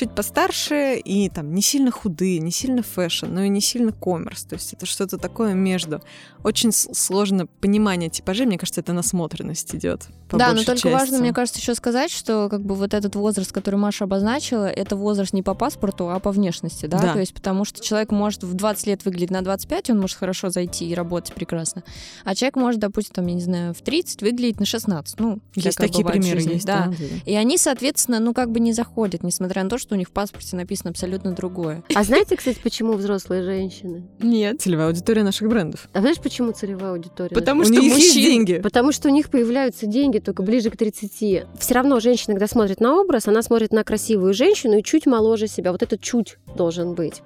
чуть 0.00 0.14
постарше 0.14 0.96
и 0.96 1.28
там 1.28 1.54
не 1.54 1.60
сильно 1.60 1.90
худые, 1.90 2.38
не 2.38 2.50
сильно 2.50 2.82
fashion, 2.82 3.26
но 3.26 3.42
и 3.42 3.50
не 3.50 3.60
сильно 3.60 3.92
commerce. 3.92 4.44
То 4.44 4.54
есть 4.54 4.72
это 4.72 4.86
что-то 4.86 5.18
такое 5.18 5.52
между. 5.52 6.00
Очень 6.42 6.72
сложно 6.72 7.46
понимание 7.46 8.08
типажей, 8.08 8.46
мне 8.46 8.56
кажется, 8.56 8.80
это 8.80 8.94
насмотренность 8.94 9.74
идет. 9.74 10.08
да, 10.30 10.54
но 10.54 10.64
только 10.64 10.80
части. 10.80 10.88
важно, 10.88 11.18
мне 11.18 11.34
кажется, 11.34 11.60
еще 11.60 11.74
сказать, 11.74 12.10
что 12.10 12.48
как 12.48 12.62
бы 12.62 12.74
вот 12.74 12.94
этот 12.94 13.14
возраст, 13.14 13.52
который 13.52 13.76
Маша 13.76 14.04
обозначила, 14.04 14.64
это 14.64 14.96
возраст 14.96 15.34
не 15.34 15.42
по 15.42 15.52
паспорту, 15.52 16.08
а 16.08 16.18
по 16.18 16.32
внешности, 16.32 16.86
да? 16.86 16.98
Да. 16.98 17.12
То 17.12 17.20
есть 17.20 17.34
потому 17.34 17.66
что 17.66 17.82
человек 17.82 18.10
может 18.10 18.42
в 18.42 18.54
20 18.54 18.86
лет 18.86 19.04
выглядеть 19.04 19.30
на 19.30 19.42
25, 19.42 19.90
он 19.90 20.00
может 20.00 20.16
хорошо 20.16 20.48
зайти 20.48 20.88
и 20.88 20.94
работать 20.94 21.34
прекрасно. 21.34 21.82
А 22.24 22.34
человек 22.34 22.56
может, 22.56 22.80
допустим, 22.80 23.12
там, 23.16 23.26
я 23.26 23.34
не 23.34 23.42
знаю, 23.42 23.74
в 23.74 23.82
30 23.82 24.22
выглядеть 24.22 24.60
на 24.60 24.64
16. 24.64 25.20
Ну, 25.20 25.40
Есть 25.54 25.76
такие 25.76 26.06
примеры, 26.06 26.40
жизни, 26.40 26.54
есть, 26.54 26.66
да. 26.66 26.86
да. 26.86 27.04
И 27.26 27.34
они, 27.34 27.58
соответственно, 27.58 28.18
ну 28.18 28.32
как 28.32 28.50
бы 28.50 28.60
не 28.60 28.72
заходят, 28.72 29.22
несмотря 29.22 29.62
на 29.62 29.68
то, 29.68 29.76
что 29.76 29.89
у 29.94 29.98
них 29.98 30.08
в 30.08 30.12
паспорте 30.12 30.56
написано 30.56 30.90
абсолютно 30.90 31.32
другое. 31.32 31.82
А 31.94 32.04
знаете, 32.04 32.36
кстати, 32.36 32.58
почему 32.62 32.94
взрослые 32.94 33.42
женщины? 33.42 34.08
Нет. 34.20 34.60
Целевая 34.62 34.88
аудитория 34.88 35.22
наших 35.22 35.48
брендов. 35.48 35.88
А 35.92 36.00
знаешь, 36.00 36.18
почему 36.18 36.52
целевая 36.52 36.92
аудитория? 36.92 37.34
Потому 37.34 37.62
У 37.62 37.64
что 37.64 37.74
них 37.74 37.82
есть 37.94 38.14
мужчин- 38.14 38.22
деньги. 38.22 38.58
Потому 38.62 38.92
что 38.92 39.08
у 39.08 39.12
них 39.12 39.28
появляются 39.30 39.86
деньги 39.86 40.18
только 40.18 40.42
ближе 40.42 40.70
к 40.70 40.76
30. 40.76 41.44
Все 41.58 41.74
равно 41.74 42.00
женщина, 42.00 42.34
когда 42.34 42.46
смотрит 42.46 42.80
на 42.80 43.00
образ, 43.00 43.28
она 43.28 43.42
смотрит 43.42 43.72
на 43.72 43.84
красивую 43.84 44.32
женщину 44.34 44.78
и 44.78 44.82
чуть 44.82 45.06
моложе 45.06 45.46
себя. 45.46 45.72
Вот 45.72 45.82
этот 45.82 46.00
чуть 46.00 46.36
должен 46.56 46.94
быть. 46.94 47.22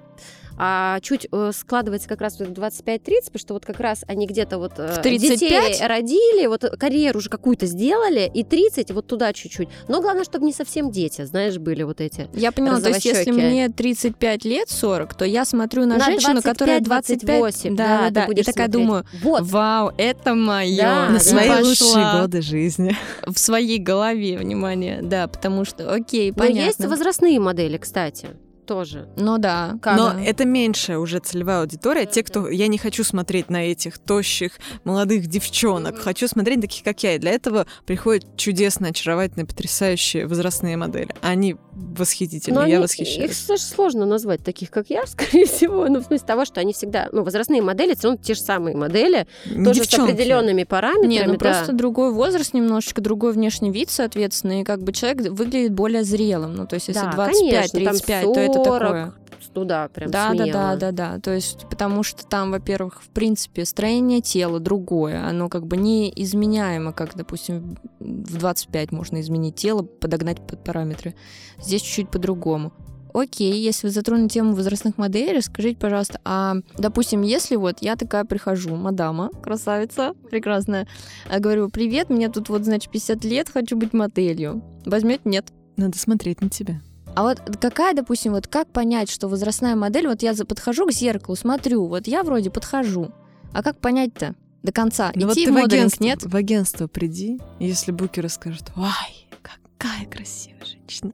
А 0.57 0.99
чуть 1.01 1.27
э, 1.31 1.51
складывается 1.55 2.07
как 2.07 2.21
раз 2.21 2.39
в 2.39 2.41
25-30, 2.41 2.99
потому 3.25 3.39
что 3.39 3.53
вот 3.55 3.65
как 3.65 3.79
раз 3.79 4.03
они 4.07 4.25
где-то 4.27 4.57
вот 4.57 4.73
э, 4.77 4.95
В 4.99 5.01
35? 5.01 5.39
детей 5.39 5.85
родили, 5.87 6.47
вот 6.47 6.63
карьеру 6.79 7.19
уже 7.19 7.29
какую-то 7.29 7.65
сделали, 7.65 8.29
и 8.33 8.43
30 8.43 8.91
вот 8.91 9.07
туда 9.07 9.33
чуть-чуть. 9.33 9.67
Но 9.87 10.01
главное, 10.01 10.23
чтобы 10.23 10.45
не 10.45 10.53
совсем 10.53 10.91
дети, 10.91 11.23
знаешь, 11.25 11.57
были 11.57 11.83
вот 11.83 12.01
эти. 12.01 12.27
Я 12.33 12.51
поняла, 12.51 12.79
то 12.79 12.89
есть 12.89 13.05
если 13.05 13.31
мне 13.31 13.69
35 13.69 14.45
лет, 14.45 14.69
40, 14.69 15.13
то 15.13 15.25
я 15.25 15.45
смотрю 15.45 15.85
на, 15.85 15.97
На 15.97 16.05
женщину, 16.05 16.41
которая 16.41 16.79
25, 16.79 17.25
28, 17.25 17.75
да, 17.75 17.85
да, 17.85 18.09
да, 18.09 18.25
ты 18.27 18.33
да, 18.35 18.41
и 18.41 18.43
такая 18.43 18.67
думаю, 18.67 19.05
Вот. 19.21 19.43
вау, 19.43 19.91
это 19.97 20.35
мое. 20.35 20.77
Да, 20.77 21.09
На 21.09 21.19
свои 21.19 21.47
пошла 21.49 21.67
лучшие 21.67 22.21
годы 22.21 22.41
жизни. 22.41 22.95
в 23.25 23.37
своей 23.37 23.77
голове, 23.79 24.37
внимание, 24.37 25.01
да, 25.01 25.27
потому 25.27 25.65
что, 25.65 25.91
окей, 25.93 26.31
Но 26.35 26.43
есть 26.45 26.77
понятно. 26.77 26.89
возрастные 26.89 27.39
модели, 27.39 27.77
кстати, 27.77 28.29
тоже. 28.65 29.07
Ну 29.15 29.37
да, 29.37 29.77
Как? 29.81 29.97
Но 29.97 30.11
да. 30.13 30.21
это 30.21 30.45
меньшая 30.45 30.97
уже 30.99 31.19
целевая 31.19 31.61
аудитория. 31.61 32.05
Те, 32.05 32.23
кто... 32.23 32.49
Я 32.49 32.67
не 32.67 32.77
хочу 32.77 33.03
смотреть 33.03 33.49
на 33.49 33.63
этих 33.71 33.97
тощих 33.99 34.53
молодых 34.83 35.27
девчонок. 35.27 35.97
Хочу 35.99 36.27
смотреть 36.27 36.57
на 36.57 36.61
таких, 36.63 36.83
как 36.83 37.01
я. 37.03 37.15
И 37.15 37.19
для 37.19 37.31
этого 37.31 37.65
приходят 37.85 38.25
чудесные, 38.37 38.89
очаровательные, 38.91 39.45
потрясающие 39.45 40.27
возрастные 40.27 40.77
модели. 40.77 41.09
Они 41.21 41.55
восхитительные. 41.73 42.59
Но 42.61 42.65
я 42.65 42.75
они- 42.77 42.83
восхищаюсь. 42.83 43.31
Их 43.41 43.47
даже 43.47 43.63
сложно 43.63 44.05
назвать 44.05 44.43
таких, 44.43 44.69
как 44.71 44.89
я, 44.89 45.05
скорее 45.07 45.45
всего. 45.45 45.87
Ну, 45.87 45.99
в 45.99 46.03
смысле 46.05 46.25
того, 46.25 46.45
что 46.45 46.59
они 46.59 46.73
всегда... 46.73 47.09
Ну, 47.11 47.23
возрастные 47.23 47.61
модели, 47.61 47.93
все 47.95 48.07
равно 48.09 48.21
те 48.21 48.33
же 48.33 48.41
самые 48.41 48.75
модели, 48.75 49.27
Не 49.45 49.65
тоже 49.65 49.81
девчонки. 49.81 50.11
с 50.11 50.13
определенными 50.13 50.63
параметрами. 50.63 51.05
Не, 51.13 51.23
ну 51.23 51.33
да. 51.33 51.39
просто 51.39 51.73
другой 51.73 52.11
возраст 52.11 52.53
немножечко, 52.53 53.01
другой 53.01 53.33
внешний 53.33 53.71
вид, 53.71 53.89
соответственно, 53.89 54.61
и 54.61 54.63
как 54.63 54.83
бы 54.83 54.93
человек 54.93 55.31
выглядит 55.31 55.73
более 55.73 56.03
зрелым. 56.03 56.55
Ну, 56.55 56.65
то 56.67 56.75
есть, 56.75 56.87
если 56.87 57.01
Да, 57.01 57.11
25-35, 57.11 57.51
конечно, 57.51 57.79
там 58.23 58.33
то 58.33 58.39
это 58.39 58.54
40, 58.63 58.79
такое. 58.79 59.13
Туда 59.53 59.87
прям 59.87 60.11
Да, 60.11 60.29
да, 60.31 60.35
смело. 60.35 60.51
да, 60.51 60.75
да, 60.75 60.91
да. 60.91 61.19
То 61.19 61.33
есть, 61.33 61.65
потому 61.69 62.03
что 62.03 62.25
там, 62.25 62.51
во-первых, 62.51 63.01
в 63.01 63.09
принципе, 63.09 63.63
строение 63.63 64.19
тела 64.19 64.59
другое. 64.59 65.25
Оно 65.25 65.47
как 65.47 65.65
бы 65.65 65.77
не 65.77 66.11
изменяемо, 66.13 66.91
как, 66.91 67.15
допустим, 67.15 67.77
в 67.99 68.37
25 68.37 68.91
можно 68.91 69.21
изменить 69.21 69.55
тело, 69.55 69.83
подогнать 69.83 70.45
под 70.45 70.63
параметры. 70.63 71.15
Здесь 71.57 71.83
чуть-чуть 71.83 72.09
по-другому. 72.09 72.73
Окей, 73.13 73.53
если 73.61 73.87
вы 73.87 73.93
затронули 73.93 74.27
тему 74.27 74.55
возрастных 74.55 74.97
моделей, 74.97 75.39
скажите, 75.39 75.77
пожалуйста, 75.77 76.19
а, 76.25 76.55
допустим, 76.77 77.21
если 77.21 77.55
вот 77.55 77.77
я 77.79 77.95
такая 77.95 78.25
прихожу, 78.25 78.75
мадама, 78.75 79.29
красавица, 79.41 80.15
прекрасная, 80.29 80.85
а 81.31 81.39
говорю, 81.39 81.69
привет, 81.69 82.09
мне 82.09 82.27
тут 82.27 82.49
вот, 82.49 82.65
значит, 82.65 82.91
50 82.91 83.23
лет, 83.23 83.47
хочу 83.47 83.77
быть 83.77 83.93
моделью. 83.93 84.61
Возьмете? 84.85 85.21
Нет. 85.23 85.45
Надо 85.77 85.97
смотреть 85.97 86.41
на 86.41 86.49
тебя. 86.49 86.81
А 87.15 87.23
вот 87.23 87.39
какая, 87.61 87.93
допустим, 87.93 88.33
вот 88.33 88.47
как 88.47 88.67
понять, 88.67 89.09
что 89.09 89.27
возрастная 89.29 89.75
модель, 89.75 90.07
вот 90.07 90.21
я 90.21 90.33
за- 90.33 90.45
подхожу 90.45 90.85
к 90.85 90.91
зеркалу, 90.91 91.35
смотрю, 91.37 91.85
вот 91.87 92.07
я 92.07 92.23
вроде 92.23 92.49
подхожу, 92.49 93.11
а 93.53 93.63
как 93.63 93.79
понять-то 93.79 94.35
до 94.63 94.71
конца? 94.73 95.11
Ну 95.15 95.27
вот 95.27 95.33
Идти 95.37 95.45
ты 95.45 95.51
в 95.51 95.55
в 95.55 95.57
моделинг, 95.57 95.73
агентство, 95.73 96.03
нет? 96.03 96.23
в 96.23 96.35
агентство 96.35 96.87
приди, 96.87 97.39
если 97.59 97.91
букеры 97.93 98.27
скажут, 98.27 98.63
ай, 98.75 99.27
какая 99.41 100.05
красивая 100.07 100.65
женщина, 100.65 101.13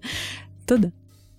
то 0.65 0.77
да. 0.77 0.91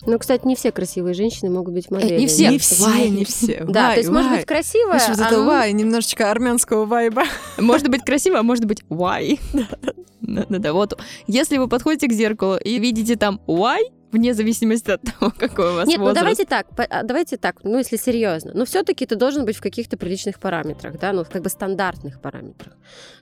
Ну, 0.04 0.18
кстати, 0.18 0.44
не 0.46 0.56
все 0.56 0.72
красивые 0.72 1.14
женщины 1.14 1.48
могут 1.48 1.74
быть 1.74 1.88
моделями. 1.90 2.16
Э, 2.16 2.20
не 2.20 2.26
все. 2.26 2.48
Не 2.50 2.58
все, 2.58 2.84
Вай. 2.84 3.08
не 3.08 3.24
все. 3.24 3.64
Да, 3.68 3.86
Вай, 3.86 3.94
то 3.94 4.00
есть, 4.00 4.10
может 4.10 4.30
вай. 4.30 4.38
быть, 4.38 4.46
красивая, 4.46 4.98
Знаешь, 4.98 5.16
вот 5.16 5.24
а 5.24 5.28
это 5.28 5.36
ну, 5.38 5.46
вай, 5.46 5.72
немножечко 5.72 6.28
армянского 6.30 6.86
вайба. 6.86 7.22
Может 7.56 7.88
быть 7.88 8.02
красиво, 8.04 8.40
а 8.40 8.42
может 8.42 8.64
быть 8.64 8.82
why. 8.90 9.38
Да-да-да, 10.20 10.72
вот. 10.72 10.98
Если 11.28 11.56
вы 11.56 11.68
подходите 11.68 12.08
к 12.08 12.12
зеркалу 12.12 12.56
и 12.56 12.80
видите 12.80 13.14
там 13.14 13.40
why, 13.46 13.78
вне 14.12 14.34
зависимости 14.34 14.90
от 14.90 15.00
того, 15.02 15.32
какой 15.38 15.70
у 15.72 15.74
вас 15.74 15.88
Нет, 15.88 15.98
ну 15.98 16.04
возраст. 16.04 16.20
давайте 16.20 16.44
так, 16.44 16.66
а, 16.76 17.02
давайте 17.02 17.36
так, 17.36 17.56
ну 17.64 17.78
если 17.78 17.96
серьезно, 17.96 18.52
но 18.54 18.64
все-таки 18.64 19.06
ты 19.06 19.16
должен 19.16 19.44
быть 19.44 19.56
в 19.56 19.60
каких-то 19.60 19.96
приличных 19.96 20.38
параметрах, 20.38 20.98
да, 20.98 21.12
ну 21.12 21.24
как 21.24 21.42
бы 21.42 21.48
стандартных 21.48 22.20
параметрах. 22.20 22.74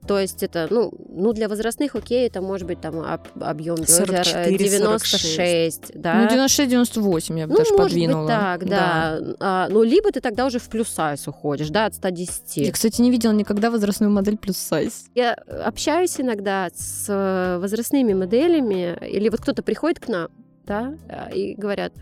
То 0.07 0.19
есть 0.19 0.43
это, 0.43 0.67
ну, 0.71 0.93
ну 1.09 1.33
для 1.33 1.49
возрастных, 1.49 1.95
окей, 1.95 2.27
это 2.27 2.41
может 2.43 2.67
быть 2.67 2.81
там 2.81 3.01
об- 3.01 3.43
объем 3.43 3.77
бедер 3.77 3.89
44, 4.25 4.57
96, 4.59 5.93
да. 5.95 6.15
Ну, 6.31 6.45
96-98 6.45 7.39
я 7.39 7.47
бы 7.47 7.53
Ну, 7.53 7.59
даже 7.59 7.71
может 7.73 7.89
подвинула. 7.93 8.21
быть 8.27 8.29
так, 8.35 8.65
да. 8.69 9.21
А, 9.41 9.69
ну, 9.71 9.83
либо 9.83 10.11
ты 10.11 10.21
тогда 10.21 10.47
уже 10.47 10.59
в 10.59 10.69
плюс 10.69 10.89
сайз 10.89 11.29
уходишь, 11.29 11.69
да, 11.69 11.87
от 11.87 11.95
110. 11.95 12.57
Я, 12.57 12.73
кстати, 12.73 13.01
не 13.01 13.11
видела 13.11 13.33
никогда 13.33 13.71
возрастную 13.71 14.11
модель 14.11 14.37
плюс 14.39 14.57
сайз. 14.57 15.07
Я 15.15 15.35
общаюсь 15.35 16.21
иногда 16.21 16.69
с 16.75 17.07
э, 17.09 17.59
возрастными 17.61 18.15
моделями, 18.15 18.97
или 19.07 19.29
вот 19.29 19.41
кто-то 19.41 19.63
приходит 19.63 20.01
к 20.01 20.09
нам, 20.09 20.29
да, 20.71 20.95
э, 21.09 21.35
и 21.35 21.55
говорят, 21.57 21.93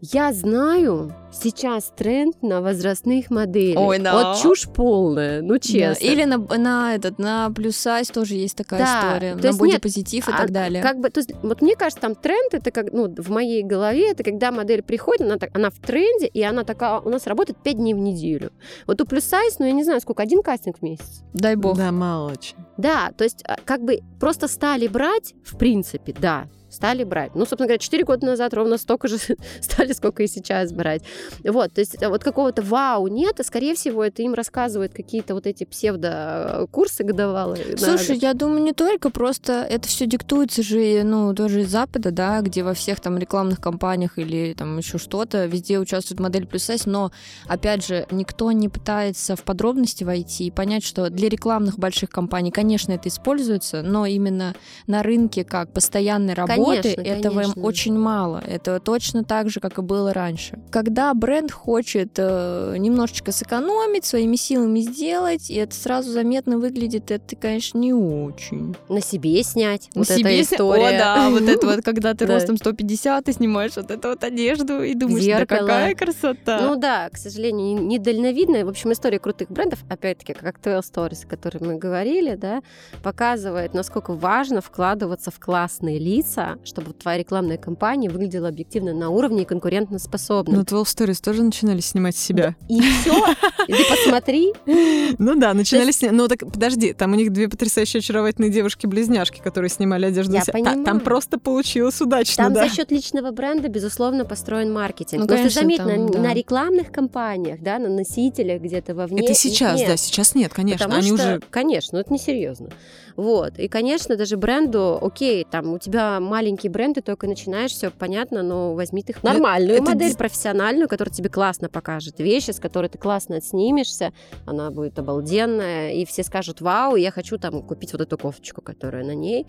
я 0.00 0.32
знаю, 0.32 1.12
сейчас 1.32 1.92
тренд 1.96 2.40
на 2.40 2.60
возрастных 2.60 3.30
моделей. 3.30 3.76
Ой, 3.76 3.98
да. 3.98 4.12
Вот 4.14 4.40
чушь 4.40 4.68
полная, 4.68 5.42
ну 5.42 5.58
честно. 5.58 6.06
Да, 6.06 6.12
Или 6.12 6.24
на, 6.24 6.38
на 6.38 6.94
этот, 6.94 7.18
на 7.18 7.50
плюс 7.50 7.76
сайз 7.76 8.08
тоже 8.08 8.34
есть 8.34 8.56
такая 8.56 8.80
Да, 8.80 9.08
история. 9.16 9.36
то 9.36 9.50
на 9.52 9.58
бодипозитив 9.58 10.28
и 10.28 10.32
А 10.32 10.36
так 10.36 10.50
далее. 10.52 10.82
Как 10.82 11.00
бы, 11.00 11.10
то 11.10 11.18
есть, 11.18 11.32
вот 11.42 11.62
мне 11.62 11.74
кажется, 11.74 12.00
там 12.00 12.14
тренд 12.14 12.54
это 12.54 12.70
как, 12.70 12.92
ну, 12.92 13.12
в 13.12 13.30
моей 13.30 13.64
голове, 13.64 14.12
это 14.12 14.22
когда 14.22 14.52
модель 14.52 14.82
приходит, 14.82 15.22
она, 15.22 15.38
так, 15.38 15.50
она 15.56 15.70
в 15.70 15.78
тренде, 15.80 16.26
и 16.26 16.42
она 16.42 16.62
такая, 16.62 17.00
у 17.00 17.08
нас 17.08 17.26
работает 17.26 17.58
5 17.62 17.76
дней 17.76 17.94
в 17.94 17.98
неделю. 17.98 18.52
Вот 18.86 19.00
у 19.00 19.04
плюс 19.04 19.24
сайз, 19.24 19.58
ну, 19.58 19.66
я 19.66 19.72
не 19.72 19.82
знаю, 19.82 20.00
сколько, 20.00 20.22
один 20.22 20.42
кастинг 20.42 20.78
в 20.78 20.82
месяц. 20.82 21.22
Дай 21.32 21.56
бог. 21.56 21.76
Да, 21.76 21.90
мало 21.90 22.30
очень. 22.30 22.56
Да, 22.76 23.12
то 23.16 23.24
есть 23.24 23.42
а, 23.46 23.56
как 23.64 23.82
бы 23.82 24.00
просто 24.20 24.46
стали 24.46 24.86
брать, 24.86 25.34
в 25.44 25.56
принципе, 25.58 26.14
да, 26.18 26.46
стали 26.72 27.04
брать. 27.04 27.34
Ну, 27.34 27.40
собственно 27.40 27.66
говоря, 27.66 27.78
4 27.78 28.04
года 28.04 28.26
назад 28.26 28.54
ровно 28.54 28.78
столько 28.78 29.08
же 29.08 29.18
стали, 29.60 29.92
сколько 29.92 30.22
и 30.22 30.26
сейчас 30.26 30.72
брать. 30.72 31.02
Вот, 31.44 31.72
то 31.72 31.80
есть 31.80 32.02
а, 32.02 32.08
вот 32.08 32.24
какого-то 32.24 32.62
вау 32.62 33.06
нет, 33.06 33.40
и, 33.40 33.44
скорее 33.44 33.74
всего, 33.74 34.04
это 34.04 34.22
им 34.22 34.34
рассказывают 34.34 34.92
какие-то 34.92 35.34
вот 35.34 35.46
эти 35.46 35.64
псевдо-курсы 35.64 37.04
годовалые. 37.04 37.64
на 37.72 37.78
Слушай, 37.78 38.18
я 38.18 38.34
думаю, 38.34 38.62
не 38.62 38.72
только, 38.72 39.10
просто 39.10 39.66
это 39.68 39.88
все 39.88 40.06
диктуется 40.06 40.62
же, 40.62 41.02
ну, 41.04 41.34
тоже 41.34 41.62
из 41.62 41.70
Запада, 41.70 42.10
да, 42.10 42.40
где 42.40 42.62
во 42.62 42.74
всех 42.74 43.00
там 43.00 43.18
рекламных 43.18 43.60
кампаниях 43.60 44.18
или 44.18 44.54
там 44.54 44.78
еще 44.78 44.98
что-то, 44.98 45.46
везде 45.46 45.78
участвует 45.78 46.20
модель 46.20 46.46
плюс 46.46 46.64
сайз, 46.64 46.86
но, 46.86 47.12
опять 47.46 47.86
же, 47.86 48.06
никто 48.10 48.52
не 48.52 48.68
пытается 48.68 49.36
в 49.36 49.42
подробности 49.42 50.04
войти 50.04 50.46
и 50.46 50.50
понять, 50.50 50.84
что 50.84 51.10
для 51.10 51.28
рекламных 51.28 51.78
больших 51.78 52.10
компаний, 52.10 52.50
конечно, 52.50 52.92
это 52.92 53.08
используется, 53.08 53.82
но 53.82 54.06
именно 54.06 54.54
на 54.86 55.02
рынке 55.02 55.44
как 55.44 55.72
постоянной 55.72 56.34
работы 56.34 56.61
работы, 56.62 56.94
Конечно, 56.94 57.12
этого 57.18 57.32
им 57.40 57.40
конечно. 57.50 57.62
очень 57.62 57.98
мало. 57.98 58.42
Это 58.46 58.80
точно 58.80 59.24
так 59.24 59.50
же, 59.50 59.60
как 59.60 59.78
и 59.78 59.82
было 59.82 60.12
раньше. 60.12 60.58
Когда 60.70 61.12
бренд 61.14 61.50
хочет 61.52 62.12
э, 62.16 62.74
немножечко 62.78 63.32
сэкономить, 63.32 64.04
своими 64.04 64.36
силами 64.36 64.80
сделать, 64.80 65.50
и 65.50 65.54
это 65.54 65.74
сразу 65.74 66.10
заметно 66.10 66.58
выглядит, 66.58 67.10
это, 67.10 67.36
конечно, 67.36 67.78
не 67.78 67.92
очень. 67.92 68.74
На 68.88 69.00
себе 69.00 69.42
снять. 69.42 69.88
На 69.94 70.00
Вот 70.00 70.08
себе 70.08 70.40
эта 70.40 70.54
история. 70.54 70.88
О, 70.88 70.98
да, 70.98 71.30
вот 71.30 71.42
это 71.42 71.66
вот, 71.66 71.84
когда 71.84 72.14
ты 72.14 72.26
ростом 72.32 72.56
150, 72.56 73.24
ты 73.24 73.32
снимаешь 73.32 73.72
вот 73.76 73.90
эту 73.90 74.08
вот 74.08 74.24
одежду 74.24 74.82
и 74.82 74.94
думаешь, 74.94 75.24
да 75.26 75.46
какая 75.46 75.94
красота. 75.94 76.60
Ну 76.62 76.76
да, 76.76 77.08
к 77.10 77.16
сожалению, 77.16 77.80
не- 77.82 77.96
недальновидная. 77.98 78.64
В 78.64 78.68
общем, 78.68 78.92
история 78.92 79.18
крутых 79.18 79.50
брендов, 79.50 79.80
опять-таки, 79.88 80.32
как 80.34 80.60
12 80.60 80.92
Stories, 80.92 81.24
о 81.26 81.28
которой 81.28 81.58
мы 81.58 81.76
говорили, 81.76 82.34
да, 82.34 82.62
показывает, 83.02 83.74
насколько 83.74 84.12
важно 84.12 84.60
вкладываться 84.60 85.30
в 85.30 85.38
классные 85.38 85.98
лица, 85.98 86.51
чтобы 86.64 86.92
твоя 86.92 87.18
рекламная 87.18 87.58
кампания 87.58 88.08
выглядела 88.08 88.48
объективно 88.48 88.92
на 88.92 89.10
уровне 89.10 89.42
и 89.42 89.44
конкурентоспособна. 89.44 90.56
Но 90.56 90.64
12 90.64 91.00
Stories 91.00 91.22
тоже 91.22 91.42
начинали 91.42 91.80
снимать 91.80 92.16
себя. 92.16 92.56
И 92.68 92.80
все. 92.80 93.34
И 93.68 93.72
ты 93.72 93.84
посмотри. 93.88 94.52
Ну 95.18 95.38
да, 95.38 95.54
начинали 95.54 95.90
снимать. 95.92 96.16
Ну 96.16 96.28
так 96.28 96.40
подожди, 96.40 96.92
там 96.92 97.12
у 97.12 97.14
них 97.14 97.32
две 97.32 97.48
потрясающие 97.48 97.98
очаровательные 98.00 98.50
девушки-близняшки, 98.50 99.40
которые 99.40 99.68
снимали 99.68 100.06
одежду. 100.06 100.32
Я 100.34 100.44
понимаю. 100.44 100.84
Там 100.84 101.00
просто 101.00 101.38
получилось 101.38 102.00
удачно, 102.00 102.44
Там 102.44 102.54
за 102.54 102.68
счет 102.68 102.90
личного 102.90 103.30
бренда, 103.30 103.68
безусловно, 103.68 104.24
построен 104.24 104.72
маркетинг. 104.72 105.20
Ну, 105.20 105.26
Но 105.26 105.36
конечно, 105.36 105.48
ты 105.48 105.76
заметь, 105.76 106.14
на, 106.18 106.34
рекламных 106.34 106.90
кампаниях, 106.90 107.60
да, 107.60 107.78
на 107.78 107.88
носителях 107.88 108.62
где-то 108.62 108.94
вовне. 108.94 109.24
Это 109.24 109.34
сейчас, 109.34 109.80
да, 109.80 109.96
сейчас 109.96 110.34
нет, 110.34 110.52
конечно. 110.52 110.86
Потому 110.86 111.00
Они 111.00 111.08
что, 111.08 111.14
уже 111.14 111.40
конечно, 111.50 111.98
это 111.98 112.12
несерьезно. 112.12 112.70
Вот. 113.16 113.58
И, 113.58 113.68
конечно, 113.68 114.16
даже 114.16 114.36
бренду, 114.36 114.98
окей, 115.00 115.46
там 115.50 115.72
у 115.72 115.78
тебя 115.78 116.20
маленькие 116.20 116.70
бренды, 116.70 117.02
только 117.02 117.26
начинаешь, 117.26 117.72
все 117.72 117.90
понятно, 117.90 118.42
но 118.42 118.74
возьми 118.74 119.02
ты 119.02 119.12
их 119.12 119.22
нормальную 119.22 119.76
это 119.76 119.90
модель, 119.90 120.12
дис- 120.12 120.16
профессиональную, 120.16 120.88
которая 120.88 121.12
тебе 121.12 121.28
классно 121.28 121.68
покажет 121.68 122.18
вещи, 122.20 122.50
с 122.50 122.60
которой 122.60 122.88
ты 122.88 122.98
классно 122.98 123.36
отснимешься, 123.36 124.12
она 124.46 124.70
будет 124.70 124.98
обалденная, 124.98 125.92
и 125.92 126.04
все 126.04 126.22
скажут, 126.22 126.60
вау, 126.60 126.96
я 126.96 127.10
хочу 127.10 127.38
там 127.38 127.62
купить 127.62 127.92
вот 127.92 128.00
эту 128.00 128.18
кофточку, 128.18 128.62
которая 128.62 129.04
на 129.04 129.14
ней, 129.14 129.46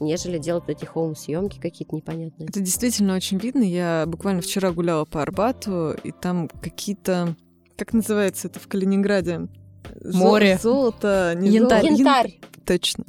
нежели 0.00 0.38
делать 0.38 0.64
эти 0.68 0.84
хоум-съемки 0.84 1.58
какие-то 1.60 1.96
непонятные. 1.96 2.48
Это 2.48 2.60
действительно 2.60 3.14
очень 3.14 3.38
видно. 3.38 3.62
Я 3.62 4.04
буквально 4.06 4.42
вчера 4.42 4.72
гуляла 4.72 5.04
по 5.04 5.22
Арбату, 5.22 5.94
и 6.04 6.12
там 6.12 6.48
какие-то... 6.48 7.36
Как 7.76 7.92
называется 7.92 8.48
это 8.48 8.58
в 8.58 8.68
Калининграде? 8.68 9.48
Море. 10.12 10.58
Золото, 10.62 11.32
не 11.36 11.48
Янтарь. 11.50 11.82
золото, 11.82 11.86
ян- 11.86 11.96
Янтарь. 11.98 12.40
Точно. 12.64 13.04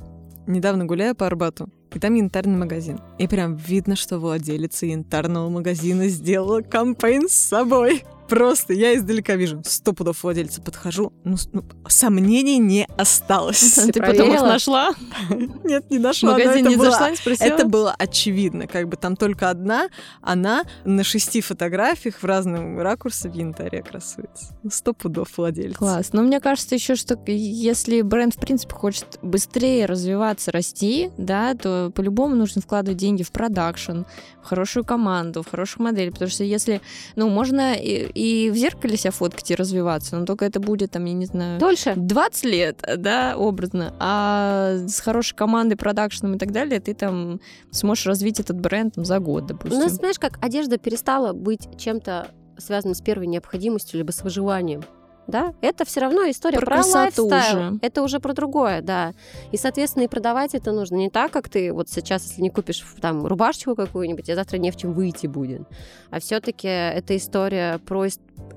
Недавно 0.48 0.86
гуляю 0.86 1.16
по 1.16 1.26
Арбату, 1.28 1.70
и 1.94 2.00
там 2.00 2.14
янтарный 2.16 2.58
магазин. 2.58 3.00
И 3.18 3.28
прям 3.28 3.56
видно, 3.56 3.96
что 3.96 4.20
владелица 4.20 4.86
янтарного 4.86 5.50
магазина 5.50 6.08
сделала 6.08 6.62
кампейн 6.62 7.28
с 7.28 7.34
собой. 7.34 8.04
Просто 8.28 8.74
я 8.74 8.96
издалека 8.96 9.36
вижу, 9.36 9.62
сто 9.66 9.94
пудов 9.94 10.24
владельца 10.24 10.62
подхожу, 10.62 11.14
ну, 11.24 11.36
ну, 11.54 11.64
сомнений 11.88 12.58
не 12.60 12.88
осталось. 12.98 13.60
Ты 13.76 13.92
Ты 13.94 14.02
потом 14.02 14.34
их 14.34 14.42
нашла? 14.42 14.92
Нет, 15.64 15.90
не 15.90 15.98
В 15.98 16.02
нашла. 16.02 16.32
но 16.32 16.38
магазин 16.38 16.68
не 16.68 16.76
было- 16.76 16.92
зашла, 16.92 17.10
не 17.12 17.16
спросила? 17.16 17.48
Это 17.48 17.66
было 17.66 17.96
очевидно, 17.98 18.68
как 18.68 18.88
бы 18.90 18.98
там 18.98 19.16
только 19.16 19.50
одна, 19.50 19.90
она 20.22 20.64
на 20.86 21.04
шести 21.04 21.42
фотографиях 21.42 22.16
в 22.22 22.24
разном 22.26 22.80
ракурсе 22.80 23.30
в 23.30 23.34
янтаре 23.34 23.82
красуется. 23.84 24.56
Ну, 24.64 24.70
Сто 24.72 24.94
пудов 24.94 25.30
владельца. 25.38 25.78
Класс. 25.78 26.14
Но 26.14 26.22
мне 26.22 26.40
кажется 26.40 26.76
еще, 26.76 26.96
что 26.96 27.18
если 27.28 28.02
бренд, 28.02 28.36
в 28.36 28.40
принципе, 28.40 28.74
хочет 28.74 29.20
быстрее 29.22 29.86
развиваться, 29.86 30.52
расти, 30.52 31.12
да, 31.18 31.54
то 31.56 31.92
по-любому 31.96 32.36
нужно 32.36 32.62
вкладывать 32.62 32.98
деньги 32.98 33.24
в 33.24 33.32
продакшн, 33.32 34.02
в 34.42 34.46
хорошую 34.48 34.86
команду, 34.86 35.44
в 35.44 35.50
хорошую 35.50 35.84
модель. 35.86 36.12
Потому 36.12 36.30
что 36.30 36.44
если, 36.44 36.82
ну, 37.16 37.30
можно 37.30 37.76
и, 38.18 38.50
в 38.50 38.56
зеркале 38.56 38.98
себя 38.98 39.12
фоткать 39.12 39.52
и 39.52 39.56
развиваться, 39.56 40.18
но 40.18 40.26
только 40.26 40.46
это 40.46 40.60
будет, 40.60 40.92
там, 40.92 41.06
я 41.06 41.14
не 41.14 41.26
знаю, 41.26 41.60
Дольше? 41.60 41.94
20 41.96 42.46
лет, 42.46 42.84
да, 42.98 43.36
образно. 43.38 43.94
А 44.00 44.78
с 44.88 45.00
хорошей 45.00 45.36
командой, 45.36 45.76
продакшном 45.76 46.36
и 46.36 46.38
так 46.38 46.52
далее, 46.52 46.80
ты 46.80 46.94
там 46.94 47.40
сможешь 47.72 48.08
развить 48.08 48.40
этот 48.40 48.60
бренд 48.60 48.96
там, 48.96 49.06
за 49.06 49.20
год, 49.20 49.44
У 49.44 49.48
допустим. 49.48 49.80
нас, 49.80 49.94
знаешь, 49.94 50.18
как 50.20 50.44
одежда 50.44 50.78
перестала 50.78 51.34
быть 51.34 51.68
чем-то 51.78 52.28
связанным 52.58 52.96
с 52.96 53.02
первой 53.02 53.28
необходимостью 53.28 54.00
либо 54.00 54.12
с 54.12 54.24
выживанием. 54.24 54.82
Да, 55.28 55.54
это 55.62 55.84
все 55.84 56.00
равно 56.00 56.30
история 56.30 56.58
Про 56.58 56.66
про, 56.66 56.86
лайфстайл. 56.86 57.26
уже. 57.26 57.80
Это 57.82 58.02
уже 58.02 58.20
про 58.20 58.34
другое, 58.34 58.82
да. 58.82 59.14
И, 59.52 59.58
соответственно, 59.58 60.04
и 60.04 60.08
продавать 60.08 60.56
это 60.56 60.72
нужно 60.72 60.96
не 60.96 61.10
так, 61.10 61.32
как 61.32 61.50
ты 61.50 61.74
вот 61.74 61.90
сейчас, 61.90 62.24
если 62.24 62.42
не 62.42 62.50
купишь 62.50 62.84
там 63.02 63.26
рубашечку 63.26 63.76
какую-нибудь, 63.76 64.30
а 64.30 64.36
завтра 64.36 64.58
не 64.58 64.72
в 64.72 64.78
чем 64.78 64.94
выйти 64.94 65.28
будет. 65.28 65.64
А 66.12 66.20
все-таки 66.20 66.68
это 66.68 67.16
история 67.18 67.80
про 67.80 68.08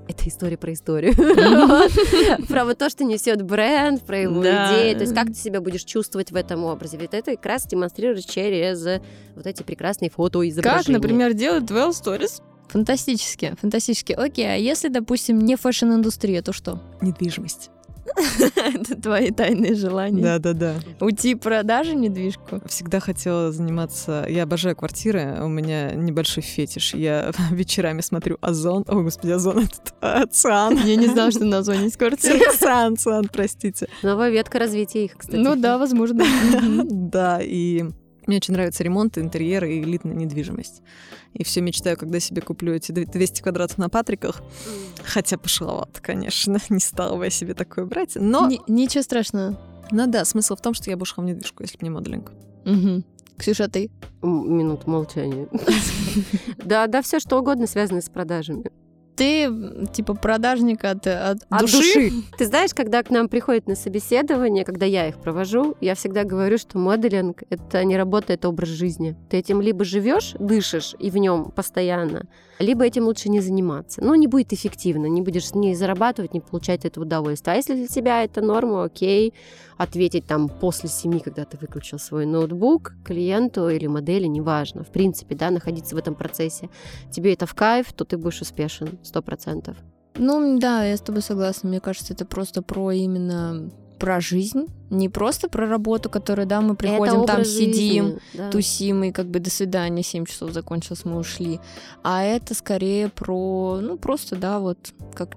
это 0.09 0.29
история 0.29 0.57
про 0.57 0.73
историю. 0.73 1.15
Про 2.49 2.65
вот 2.65 2.79
то, 2.79 2.91
что 2.91 3.05
несет 3.05 3.43
бренд, 3.43 4.03
про 4.03 4.19
его 4.19 4.41
идеи. 4.43 4.95
То 4.95 5.01
есть 5.01 5.15
как 5.15 5.29
ты 5.29 5.35
себя 5.35 5.61
будешь 5.61 5.85
чувствовать 5.85 6.33
в 6.33 6.37
этом 6.37 6.65
образе. 6.65 6.97
Ведь 6.97 7.15
это 7.15 7.33
как 7.37 7.47
раз 7.47 7.67
демонстрируешь 7.67 8.25
через 8.25 8.85
вот 9.35 9.47
эти 9.47 9.63
прекрасные 9.63 10.11
фотоизображения. 10.11 10.85
Как, 10.85 10.89
например, 10.89 11.33
делает 11.33 11.65
12 11.65 12.05
Stories? 12.05 12.43
Фантастически, 12.71 13.57
фантастически. 13.61 14.13
Окей, 14.13 14.47
а 14.47 14.55
если, 14.55 14.89
допустим, 14.89 15.39
не 15.41 15.57
fashion-индустрия, 15.57 16.43
то 16.43 16.53
что? 16.53 16.81
Недвижимость. 17.01 17.71
Это 18.57 19.01
твои 19.01 19.31
тайные 19.31 19.75
желания. 19.75 20.23
Да-да-да. 20.23 20.75
Уйти 21.01 21.35
продажи 21.35 21.95
недвижку. 21.95 22.61
Всегда 22.67 23.01
хотела 23.01 23.53
заниматься... 23.53 24.27
Я 24.29 24.45
обожаю 24.45 24.77
квартиры, 24.77 25.39
у 25.43 25.49
меня 25.49 25.93
небольшой 25.93 26.43
фетиш. 26.43 26.95
Я 26.95 27.33
вечерами 27.51 28.01
смотрю 28.01 28.39
Озон. 28.41 28.85
О, 28.89 29.03
господи, 29.03 29.33
Озон— 29.33 29.59
это 30.01 30.23
О, 30.23 30.37
Циан. 30.37 30.79
Я 30.85 30.97
не 30.97 31.07
знала, 31.07 31.31
что 31.31 31.45
на 31.45 31.63
Озоне 31.63 31.85
есть 31.85 31.97
квартира. 31.97 32.51
О, 32.51 32.62
Циан, 32.62 32.95
о, 32.95 33.03
Циан, 33.03 33.29
простите. 33.33 33.89
Новая 34.03 34.31
ветка 34.31 34.59
развития 34.59 35.05
их, 35.05 35.17
кстати. 35.17 35.37
Ну 35.37 35.57
да, 35.57 35.79
возможно. 35.79 36.25
Да, 36.85 37.41
и 37.43 37.85
мне 38.31 38.37
очень 38.39 38.55
нравится 38.55 38.83
ремонт, 38.85 39.19
интерьер 39.19 39.65
и 39.65 39.81
элитная 39.83 40.15
недвижимость. 40.15 40.83
И 41.35 41.45
все 41.45 41.61
мечтаю, 41.61 41.97
когда 41.97 42.21
себе 42.21 42.41
куплю 42.43 42.73
эти 42.75 42.93
200 42.93 43.43
квадратов 43.43 43.79
на 43.79 43.89
Патриках. 43.89 44.41
Хотя 45.05 45.37
пошловато, 45.37 46.01
конечно. 46.01 46.59
Не 46.71 46.81
стала 46.81 47.17
бы 47.17 47.25
я 47.25 47.31
себе 47.31 47.55
такое 47.55 47.85
брать. 47.87 48.13
Но, 48.15 48.49
Ни- 48.49 48.61
Ничего 48.69 49.03
страшного. 49.03 49.61
ну 49.91 50.07
да, 50.07 50.25
смысл 50.25 50.57
в 50.57 50.61
том, 50.61 50.75
что 50.75 50.91
я 50.91 50.97
бы 50.97 51.03
ушла 51.03 51.23
в 51.23 51.27
недвижку, 51.27 51.63
если 51.63 51.77
бы 51.77 51.85
не 51.85 51.91
моделинг. 51.91 52.33
Мгм. 52.65 53.05
Ксюша, 53.37 53.65
а 53.65 53.69
ты? 53.69 53.91
М, 54.23 54.57
Минут 54.57 54.87
молчания. 54.87 55.49
Да, 56.65 56.87
да, 56.89 57.03
все 57.03 57.21
что 57.21 57.39
угодно 57.39 57.67
связано 57.67 58.01
с 58.01 58.09
продажами. 58.09 58.65
Ты, 59.21 59.87
типа, 59.93 60.15
продажник 60.15 60.83
от, 60.83 61.07
от, 61.07 61.41
От 61.51 61.61
души? 61.61 61.77
души. 61.77 62.11
Ты 62.39 62.47
знаешь, 62.47 62.73
когда 62.73 63.03
к 63.03 63.11
нам 63.11 63.29
приходят 63.29 63.67
на 63.67 63.75
собеседование, 63.75 64.65
когда 64.65 64.87
я 64.87 65.09
их 65.09 65.19
провожу, 65.19 65.77
я 65.83 65.95
всегда 65.95 66.25
говорю, 66.25 66.57
что 66.57 66.79
моделинг— 66.79 67.43
это 67.51 67.85
не 67.85 67.99
работа, 67.99 68.33
это 68.33 68.49
образ 68.49 68.71
жизни. 68.71 69.15
Ты 69.29 69.37
этим 69.37 69.61
либо 69.61 69.85
живешь, 69.85 70.33
дышишь 70.39 70.95
и 70.99 71.11
в 71.11 71.19
нем 71.19 71.51
постоянно, 71.51 72.29
либо 72.61 72.85
этим 72.85 73.05
лучше 73.07 73.29
не 73.29 73.41
заниматься. 73.41 74.03
Ну, 74.05 74.15
не 74.15 74.27
будет 74.27 74.53
эффективно, 74.53 75.07
не 75.07 75.23
будешь 75.23 75.55
не 75.55 75.75
зарабатывать, 75.75 76.35
не 76.35 76.41
получать 76.41 76.85
это 76.85 77.01
удовольствие. 77.01 77.55
А 77.55 77.57
если 77.57 77.75
для 77.75 77.87
тебя 77.87 78.23
это 78.23 78.43
норма, 78.43 78.85
окей, 78.85 79.35
ответить 79.79 80.27
там 80.27 80.49
после 80.49 80.89
семи, 80.89 81.21
когда 81.21 81.45
ты 81.45 81.57
выключил 81.57 81.99
свой 81.99 82.27
ноутбук 82.27 82.93
клиенту 83.05 83.69
или 83.69 83.87
модели, 83.87 84.27
неважно. 84.27 84.85
В 84.85 84.89
принципе, 84.89 85.35
да, 85.35 85.51
находиться 85.51 85.95
в 85.95 85.99
этом 85.99 86.15
процессе. 86.15 86.69
Тебе 87.11 87.33
это 87.33 87.47
в 87.47 87.55
кайф, 87.55 87.93
то 87.93 88.05
ты 88.05 88.19
будешь 88.19 88.43
успешен, 88.43 88.99
сто 89.03 89.23
процентов. 89.23 89.77
Ну, 90.17 90.59
да, 90.59 90.85
я 90.85 90.97
с 90.97 91.01
тобой 91.01 91.23
согласна. 91.23 91.71
Мне 91.71 91.81
кажется, 91.81 92.13
это 92.13 92.27
просто 92.27 92.63
про 92.63 92.93
именно 92.93 93.71
про 94.01 94.21
жизнь, 94.21 94.67
не 94.89 95.09
просто 95.09 95.49
про 95.49 95.69
работу, 95.69 96.09
которую, 96.11 96.47
да, 96.47 96.61
мы 96.63 96.75
приходим, 96.75 97.27
там 97.27 97.45
сидим, 97.45 98.19
тусим, 98.51 99.05
и 99.05 99.13
как 99.13 99.27
бы 99.27 99.39
до 99.39 99.51
свидания, 99.51 100.03
7 100.03 100.25
часов 100.25 100.53
закончилось, 100.53 101.05
мы 101.05 101.19
ушли. 101.19 101.61
А 102.03 102.25
это 102.25 102.55
скорее 102.55 103.11
про, 103.11 103.79
ну, 103.81 103.99
просто, 103.99 104.37
да, 104.37 104.59
вот 104.59 104.79
как 105.15 105.37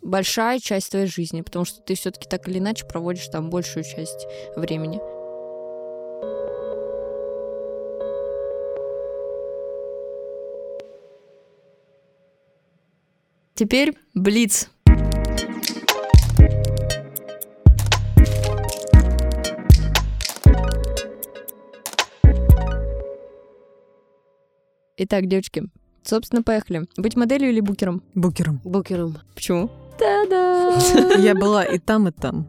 большая 0.00 0.60
часть 0.60 0.90
твоей 0.90 1.06
жизни, 1.08 1.42
потому 1.42 1.64
что 1.64 1.82
ты 1.82 1.94
все-таки 1.94 2.28
так 2.28 2.48
или 2.48 2.58
иначе 2.58 2.86
проводишь 2.86 3.26
там 3.26 3.50
большую 3.50 3.82
часть 3.84 4.26
времени. 4.56 5.00
Теперь 13.54 13.98
Блиц. 14.14 14.70
Итак, 25.00 25.28
девочки, 25.28 25.62
собственно, 26.02 26.42
поехали. 26.42 26.86
Быть 26.96 27.14
моделью 27.14 27.50
или 27.50 27.60
букером? 27.60 28.02
Букером. 28.16 28.60
Букером. 28.64 29.18
Почему? 29.32 29.70
Та-да! 29.96 30.76
Я 31.18 31.36
была 31.36 31.64
и 31.64 31.78
там, 31.78 32.08
и 32.08 32.10
там. 32.10 32.48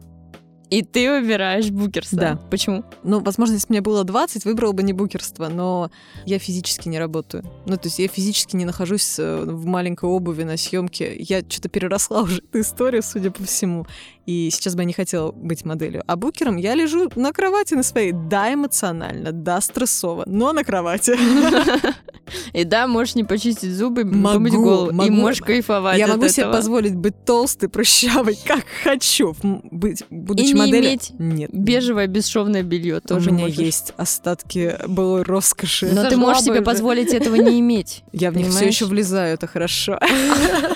И 0.68 0.82
ты 0.82 1.10
выбираешь 1.10 1.70
букерство. 1.70 2.18
Да. 2.18 2.36
Почему? 2.50 2.84
Ну, 3.02 3.20
возможно, 3.20 3.54
если 3.54 3.66
бы 3.66 3.72
мне 3.74 3.80
было 3.80 4.04
20, 4.04 4.44
выбрала 4.44 4.72
бы 4.72 4.84
не 4.84 4.92
букерство, 4.92 5.48
но 5.48 5.90
я 6.26 6.38
физически 6.38 6.88
не 6.88 6.98
работаю. 6.98 7.44
Ну, 7.66 7.76
то 7.76 7.86
есть 7.86 7.98
я 7.98 8.06
физически 8.06 8.54
не 8.54 8.64
нахожусь 8.64 9.18
э, 9.18 9.44
в 9.44 9.66
маленькой 9.66 10.08
обуви 10.08 10.44
на 10.44 10.56
съемке. 10.56 11.16
Я 11.18 11.40
что-то 11.40 11.68
переросла 11.68 12.22
уже 12.22 12.42
эту 12.50 12.60
историю, 12.60 13.02
судя 13.02 13.32
по 13.32 13.42
всему. 13.44 13.86
И 14.30 14.48
сейчас 14.52 14.76
бы 14.76 14.82
я 14.82 14.86
не 14.86 14.92
хотела 14.92 15.32
быть 15.32 15.64
моделью. 15.64 16.04
А 16.06 16.14
букером 16.14 16.56
я 16.56 16.76
лежу 16.76 17.10
на 17.16 17.32
кровати 17.32 17.74
на 17.74 17.82
своей. 17.82 18.12
Да, 18.12 18.54
эмоционально, 18.54 19.32
да, 19.32 19.60
стрессово, 19.60 20.22
но 20.26 20.52
на 20.52 20.62
кровати. 20.62 21.16
И 22.52 22.62
да, 22.62 22.86
можешь 22.86 23.16
не 23.16 23.24
почистить 23.24 23.72
зубы, 23.72 24.04
Могу, 24.04 24.62
голову. 24.62 24.90
И 24.90 24.94
могу. 24.94 25.10
можешь 25.10 25.40
кайфовать 25.40 25.98
Я 25.98 26.04
от 26.04 26.12
могу 26.12 26.28
себе 26.28 26.46
позволить 26.46 26.94
быть 26.94 27.24
толстой, 27.24 27.68
прыщавой, 27.68 28.38
как 28.46 28.64
хочу. 28.84 29.34
Быть, 29.42 30.04
будучи 30.10 30.48
не 30.48 30.54
моделью. 30.54 30.90
иметь 30.90 31.10
Нет. 31.18 31.50
Бежевое 31.52 32.06
бесшовное 32.06 32.62
белье 32.62 33.00
тоже 33.00 33.30
У 33.30 33.32
меня 33.32 33.46
можешь. 33.46 33.58
есть 33.58 33.94
остатки 33.96 34.76
былой 34.86 35.22
роскоши. 35.22 35.90
Но 35.92 36.08
ты 36.08 36.16
можешь 36.16 36.44
себе 36.44 36.62
позволить 36.62 37.12
этого 37.12 37.34
не 37.34 37.58
иметь. 37.58 38.04
Я 38.12 38.30
в 38.30 38.36
них 38.36 38.48
все 38.48 38.66
еще 38.66 38.84
влезаю, 38.84 39.34
это 39.34 39.48
хорошо. 39.48 39.98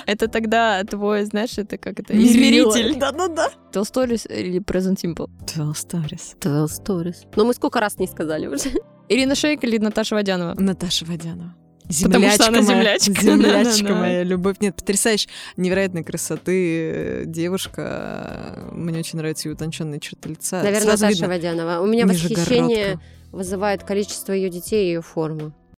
Это 0.05 0.27
тогда 0.27 0.83
твой, 0.83 1.23
знаешь, 1.23 1.57
это 1.57 1.77
как 1.77 1.99
это, 1.99 2.21
измеритель. 2.21 2.95
Да-да-да. 2.97 3.44
Tell 3.71 3.83
stories 3.83 4.25
или 4.31 4.59
present 4.59 4.99
simple? 4.99 5.29
12 5.53 5.75
stories. 5.75 6.35
12 6.39 6.81
stories. 6.81 7.27
Но 7.35 7.45
мы 7.45 7.53
сколько 7.53 7.79
раз 7.79 7.99
не 7.99 8.07
сказали 8.07 8.47
уже. 8.47 8.69
Ирина 9.09 9.35
Шейк 9.35 9.63
или 9.63 9.77
Наташа 9.77 10.15
Водянова? 10.15 10.55
Наташа 10.59 11.05
Водянова. 11.05 11.55
Потому 12.03 12.29
что 12.31 12.47
она 12.47 12.61
моя, 12.61 12.97
землячка. 12.97 13.13
Землячка 13.21 13.93
моя, 13.93 14.23
любовь. 14.23 14.57
Нет, 14.59 14.75
потрясающая, 14.75 15.29
невероятной 15.55 16.03
красоты 16.03 16.91
э, 16.91 17.23
девушка. 17.25 18.69
Мне 18.71 18.99
очень 18.99 19.19
нравятся 19.19 19.47
ее 19.47 19.53
утонченные 19.53 19.99
черты 19.99 20.29
лица. 20.29 20.63
Наверное, 20.63 20.81
Сразу 20.81 21.03
Наташа 21.03 21.21
видно. 21.21 21.27
Водянова. 21.27 21.83
У 21.83 21.85
меня 21.85 22.07
восхищение 22.07 22.99
вызывает 23.31 23.83
количество 23.83 24.31
ее 24.31 24.49
детей 24.49 24.85
и 24.85 24.87
ее 24.87 25.01
форма. 25.01 25.53